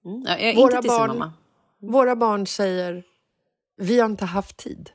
[0.05, 0.24] Mm.
[0.26, 1.30] Ja, jag- Våra barn-.
[1.78, 3.05] Våra barn säger,
[3.76, 4.90] vi har inte haft tid.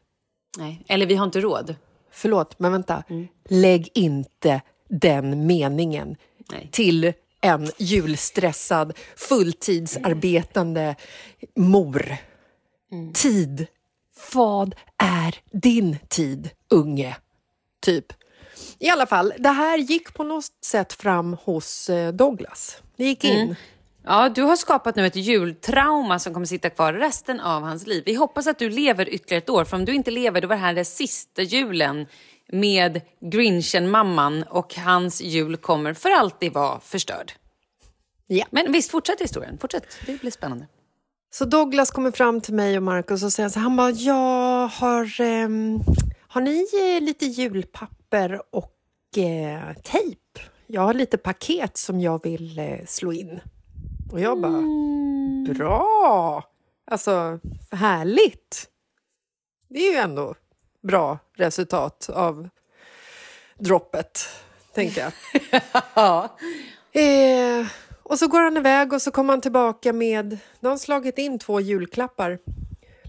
[0.57, 0.83] Nej.
[0.87, 1.75] Eller vi har inte råd.
[2.11, 3.03] Förlåt, men vänta.
[3.09, 3.27] Mm.
[3.49, 6.15] Lägg inte den meningen
[6.51, 6.69] Nej.
[6.71, 10.95] till en julstressad, fulltidsarbetande
[11.55, 12.17] mor.
[12.91, 13.13] Mm.
[13.13, 13.67] Tid.
[14.33, 17.17] Vad är din tid, unge?
[17.79, 18.13] Typ.
[18.79, 22.77] I alla fall, det här gick på något sätt fram hos eh, Douglas.
[22.97, 23.55] Det gick in.
[24.03, 28.03] Ja, du har skapat nu ett jultrauma som kommer sitta kvar resten av hans liv.
[28.05, 30.55] Vi hoppas att du lever ytterligare ett år, för om du inte lever då var
[30.55, 32.07] det här den sista julen
[32.51, 37.31] med Grinchen-mamman och hans jul kommer för alltid vara förstörd.
[38.27, 38.45] Ja.
[38.49, 39.57] Men visst, fortsätt historien.
[39.57, 40.67] Fortsätt, det blir spännande.
[41.29, 45.21] Så Douglas kommer fram till mig och Markus och säger så han bara, jag har,
[45.21, 45.79] ehm,
[46.19, 46.65] har ni
[46.95, 50.41] eh, lite julpapper och eh, tejp?
[50.67, 53.39] Jag har lite paket som jag vill eh, slå in.
[54.11, 54.63] Och jag bara,
[55.53, 56.43] bra!
[56.91, 57.39] Alltså,
[57.71, 58.69] härligt!
[59.69, 60.35] Det är ju ändå
[60.85, 62.49] bra resultat av
[63.59, 64.19] droppet,
[64.73, 65.11] tänkte jag.
[65.95, 66.37] Ja.
[66.91, 67.67] Eh,
[68.03, 70.37] och så går han iväg och så kommer han tillbaka med...
[70.59, 72.39] De har slagit in två julklappar.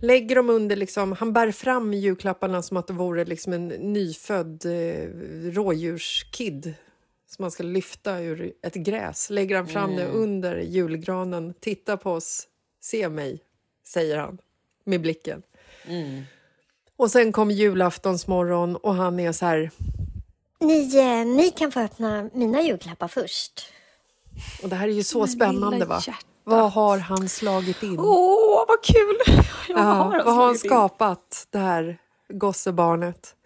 [0.02, 0.76] Lägger dem under...
[0.76, 5.08] Liksom, han bär fram julklapparna som att det vore liksom en nyfödd eh,
[5.52, 6.74] rådjurskid
[7.28, 9.30] som man ska lyfta ur ett gräs.
[9.30, 10.16] Lägger han fram det Mm.
[10.16, 11.54] under julgranen.
[11.60, 12.48] Titta på oss,
[12.80, 13.40] se mig,
[13.86, 14.38] säger han
[14.84, 15.42] med blicken.
[15.86, 16.22] Mm.
[16.96, 19.70] Och sen kom julaftonsmorgon och han är så här...
[20.60, 23.72] Ni, eh, ni kan få öppna mina julklappar först.
[24.62, 26.00] Och det här är ju så spännande, va?
[26.44, 27.98] Vad har han slagit in?
[27.98, 29.18] Åh, vad kul!
[29.68, 30.70] Ja, har vad har han slagit in.
[30.70, 33.36] skapat, det här gossebarnet?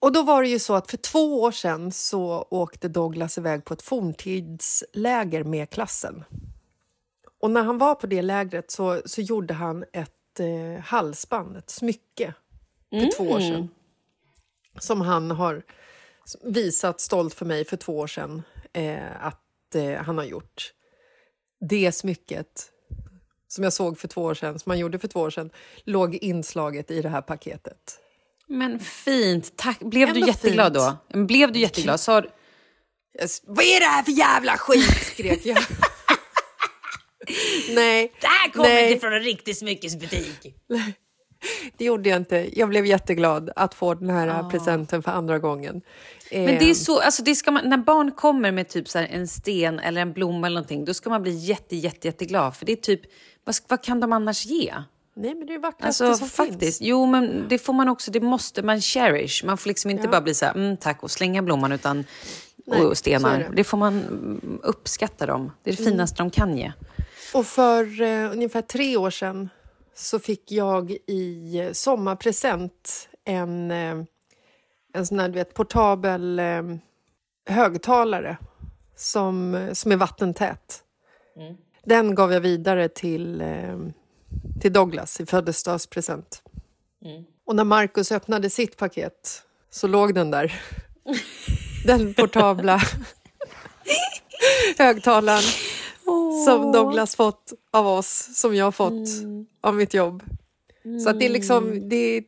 [0.00, 3.64] Och då var det ju så att för två år sedan så åkte Douglas iväg
[3.64, 6.24] på ett forntidsläger med klassen.
[7.40, 11.70] Och när han var på det lägret så, så gjorde han ett eh, halsband, ett
[11.70, 12.34] smycke,
[12.90, 13.50] för två år Mm.
[13.52, 13.68] sedan.
[14.80, 15.62] Som han har
[16.44, 20.72] visat stolt för mig för två år sedan eh, att eh, han har gjort.
[21.70, 22.68] Det smycket
[23.48, 25.50] som jag såg för två år sedan, som han gjorde för två år sedan,
[25.84, 27.98] låg inslaget i det här paketet.
[28.46, 29.78] Men fint, tack.
[29.80, 30.98] Blev du Ändå jätteglad fint.
[31.12, 31.24] då?
[31.24, 32.00] Blev du jätteglad?
[32.00, 32.14] Sa,
[33.12, 35.02] Jag s- Vad är det här för jävla skit?
[35.02, 35.58] skrek jag.
[37.74, 38.88] Nej, det här kommer Nej.
[38.92, 40.54] inte från en riktig smyckesbutik.
[41.78, 42.48] det gjorde jag inte.
[42.58, 45.82] Jag blev jätteglad att få den här presenten för andra gången.
[46.30, 48.98] Men det är Eh, så, alltså det ska man, när barn kommer med typ så
[48.98, 52.56] här en sten eller en blomma eller någonting, då ska man bli jätte, jätte, jätteglad.
[52.56, 53.00] För det är typ,
[53.44, 54.74] vad, vad kan de annars ge?
[55.16, 56.80] Nej, men det är det vackraste Alltså som faktiskt, finns.
[56.88, 59.44] jo men det får man också, det måste man cherish.
[59.44, 60.10] Man får liksom inte Ja.
[60.10, 62.04] bara bli så här, mm, tack och slänga blomman utan,
[62.66, 63.38] Nej, och stenar.
[63.38, 63.50] det.
[63.56, 63.64] Det.
[63.64, 65.52] får man mm, uppskatta dem.
[65.62, 65.92] Det är det Mm.
[65.92, 66.72] finaste de kan ge.
[67.32, 69.48] Och för eh, ungefär tre år sedan
[69.94, 74.02] så fick jag i eh, sommarpresent en, eh,
[74.94, 76.62] en sån här du vet, portabel eh,
[77.46, 78.36] högtalare
[78.96, 80.82] som, som är vattentät.
[81.84, 83.78] Den gav jag vidare till, eh,
[84.60, 86.42] till Douglas i födelsedagspresent.
[87.46, 90.62] Och när Markus öppnade sitt paket så låg den där.
[91.86, 92.80] den portabla
[94.78, 95.42] högtalaren
[96.46, 99.08] som Douglas fått av oss, som jag fått
[99.60, 100.22] av mitt jobb.
[101.04, 102.24] Så att det är liksom, det,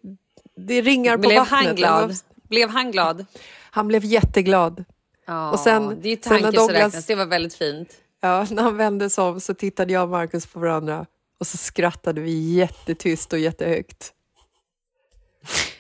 [0.57, 1.67] det ringar på Blev vattnet.
[1.67, 2.17] han glad?
[2.49, 3.27] Blev han glad?
[3.71, 4.85] Han blev jätteglad.
[5.27, 7.07] Ja, Och sen- det är ju sen när tanken Douglas- räknas.
[7.07, 7.89] Det var väldigt fint.
[8.21, 11.07] Ja, när han vände sig om så tittade jag och Markus på varandra
[11.41, 14.13] och så skrattade vi jättetyst och jättehögt.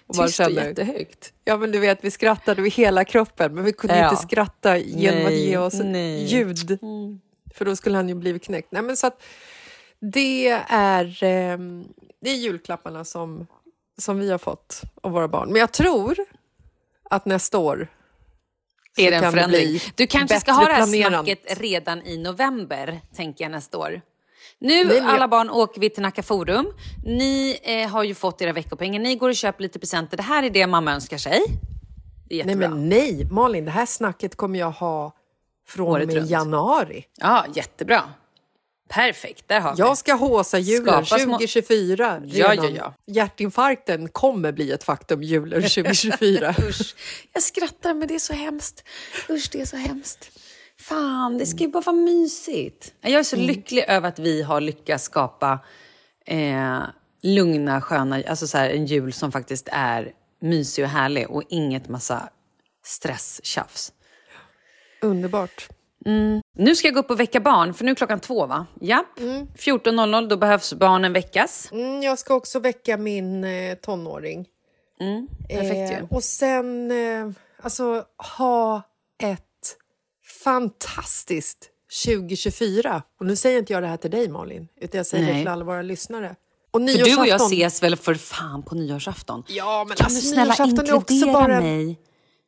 [0.06, 1.32] Och Tyst och kände- jättehögt.
[1.44, 4.10] Ja, men du vet, vi skrattade med hela kroppen, men vi kunde Ja.
[4.10, 6.24] inte skratta genom Nej, att ge oss nej.
[6.24, 6.78] ljud.
[7.54, 8.68] För då skulle han ju blivit knäckt.
[8.72, 9.22] Nej, men så att
[10.00, 11.84] det är, ehm,
[12.20, 13.46] det är julklapparna som,
[13.98, 15.48] som vi har fått av våra barn.
[15.52, 16.16] Men jag tror
[17.10, 17.88] att nästa år
[18.96, 19.68] Är det en förändring?
[19.68, 21.12] bli Du kanske ska ha det här planerat.
[21.12, 24.00] snacket redan i november, tänker jag nästa år.
[24.58, 26.66] Nu, Nej, alla barn, åker vi till Nacka Forum.
[27.04, 29.00] Ni eh, har ju fått era veckopengar.
[29.00, 30.16] Ni går och köper lite presenter.
[30.16, 31.40] Det här är det mamma önskar sig.
[32.28, 35.12] Det är Nej, men nej, Malin, det här snacket kommer jag ha
[35.66, 36.30] från och med runt.
[36.30, 37.04] januari.
[37.16, 38.02] Ja, jättebra.
[38.88, 39.78] Perfekt, där har vi.
[39.80, 42.74] Jag ska håsa julen Skapa små- 2024 Ja, redan.
[42.74, 43.12] ja, ja.
[43.14, 46.54] Hjärtinfarkten kommer bli ett faktum julen 2024.
[46.68, 46.94] Usch,
[47.32, 48.84] jag skrattar men det är så hemskt.
[49.30, 50.30] Usch, det är så hemskt.
[50.80, 52.92] Fan, det ska ju bara vara mysigt.
[53.00, 53.46] Jag är så Mm.
[53.48, 55.58] lycklig över att vi har lyckats skapa
[56.26, 56.82] eh,
[57.22, 61.88] lugna, sköna, alltså så här, en jul som faktiskt är mysig och härlig och inget
[61.88, 62.28] massa
[62.86, 63.40] stress,
[65.04, 65.68] Underbart.
[66.56, 68.66] Nu ska jag gå upp och väcka barn, för nu är klockan två va?
[68.80, 69.18] Japp.
[69.18, 71.68] 14.00, då behövs barnen väckas.
[71.72, 74.46] Mm, jag ska också väcka min eh, tonåring.
[75.00, 76.00] Mm, perfekt.
[76.00, 77.30] Eh, och sen eh,
[77.62, 78.04] alltså
[78.36, 78.82] ha
[79.22, 79.40] ett
[80.44, 81.70] fantastiskt
[82.06, 83.02] 2024.
[83.20, 85.42] Och nu säger inte jag det här till dig Malin, utan jag säger det Nej.
[85.42, 86.36] till alla våra lyssnare.
[86.70, 89.42] Och För du och jag ses väl för fan på nyårsafton?
[89.48, 92.00] Ja, men kan alltså, du snälla inkludera bara mig?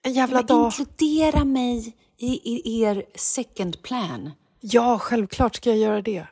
[0.02, 0.66] En jävla Men dag.
[0.66, 4.30] Inkludera mig i, i er second plan.
[4.60, 6.26] Ja, självklart ska jag göra det.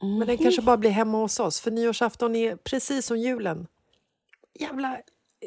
[0.00, 3.66] Men den kanske bara blir hemma hos oss, för nyårsafton är precis som julen.
[4.60, 4.88] Jävla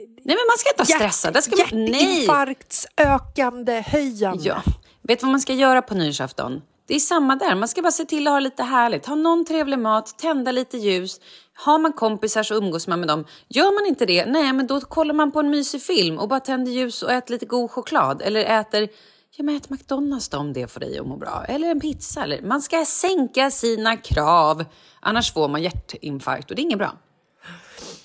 [0.06, 0.84] Nej, men man ska inte.
[1.32, 4.44] Det ska man, hjärtinfarktsökande höjande.
[4.44, 4.64] Ja.
[5.02, 6.62] Vet du vad man ska göra på nyårsafton?
[6.88, 7.56] Det är samma där.
[7.56, 9.06] Man ska bara se till att ha lite härligt.
[9.06, 11.20] Ha någon trevlig mat, tända lite ljus.
[11.54, 13.26] Har man kompisar så umgås man med dem.
[13.48, 16.40] Gör man inte det, nej men då kollar man på en mysig film och bara
[16.40, 18.22] tänder ljus och äter lite god choklad.
[18.22, 18.90] Eller äter,
[19.38, 21.46] ja men ät McDonalds då om det får dig att må bra.
[21.48, 22.24] Eller en pizza.
[22.24, 24.66] Eller, man ska sänka sina krav.
[25.00, 26.98] Annars får man hjärtinfarkt och det är inget bra.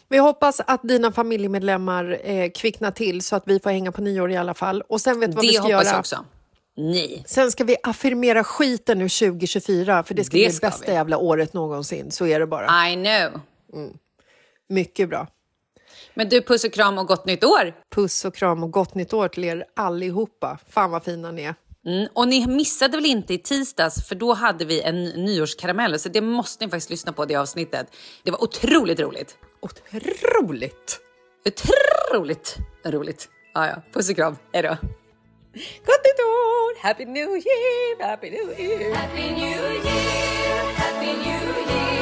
[0.08, 4.30] Vi hoppas att dina familjemedlemmar eh, kvicknar till så att vi får hänga på nyår
[4.30, 4.82] i alla fall.
[4.88, 5.86] Och sen vet du vad Det vi ska hoppas göra?
[5.92, 6.24] jag också.
[6.76, 7.24] Nej.
[7.26, 10.92] Sen ska vi affirmera skiten ur 2024 för det ska Det bli det bästa vi.
[10.92, 12.10] jävla året någonsin.
[12.10, 12.88] Så är det bara.
[12.90, 13.40] I know.
[14.68, 15.26] Mycket bra.
[16.14, 17.74] Men du, puss och kram och gott nytt år!
[17.94, 20.58] Puss och kram och gott nytt år till er allihopa.
[20.68, 21.54] Fan vad fina ni är.
[21.86, 25.98] Mm, och ni missade väl inte i tisdags, för då hade vi en nyårskaramell.
[25.98, 27.86] Så det måste ni faktiskt lyssna på, det avsnittet.
[28.22, 29.38] Det var otroligt roligt.
[29.60, 31.00] Otroligt!
[31.46, 32.56] Otroligt
[32.86, 33.28] roligt.
[33.54, 33.82] Ja, ja.
[33.92, 34.36] Puss och kram.
[34.52, 34.68] Hej då.
[35.86, 36.82] Gott nytt år!
[36.82, 38.08] Happy New Year!
[38.10, 38.94] Happy New Year!
[38.94, 42.01] Happy New Year, Happy New Year.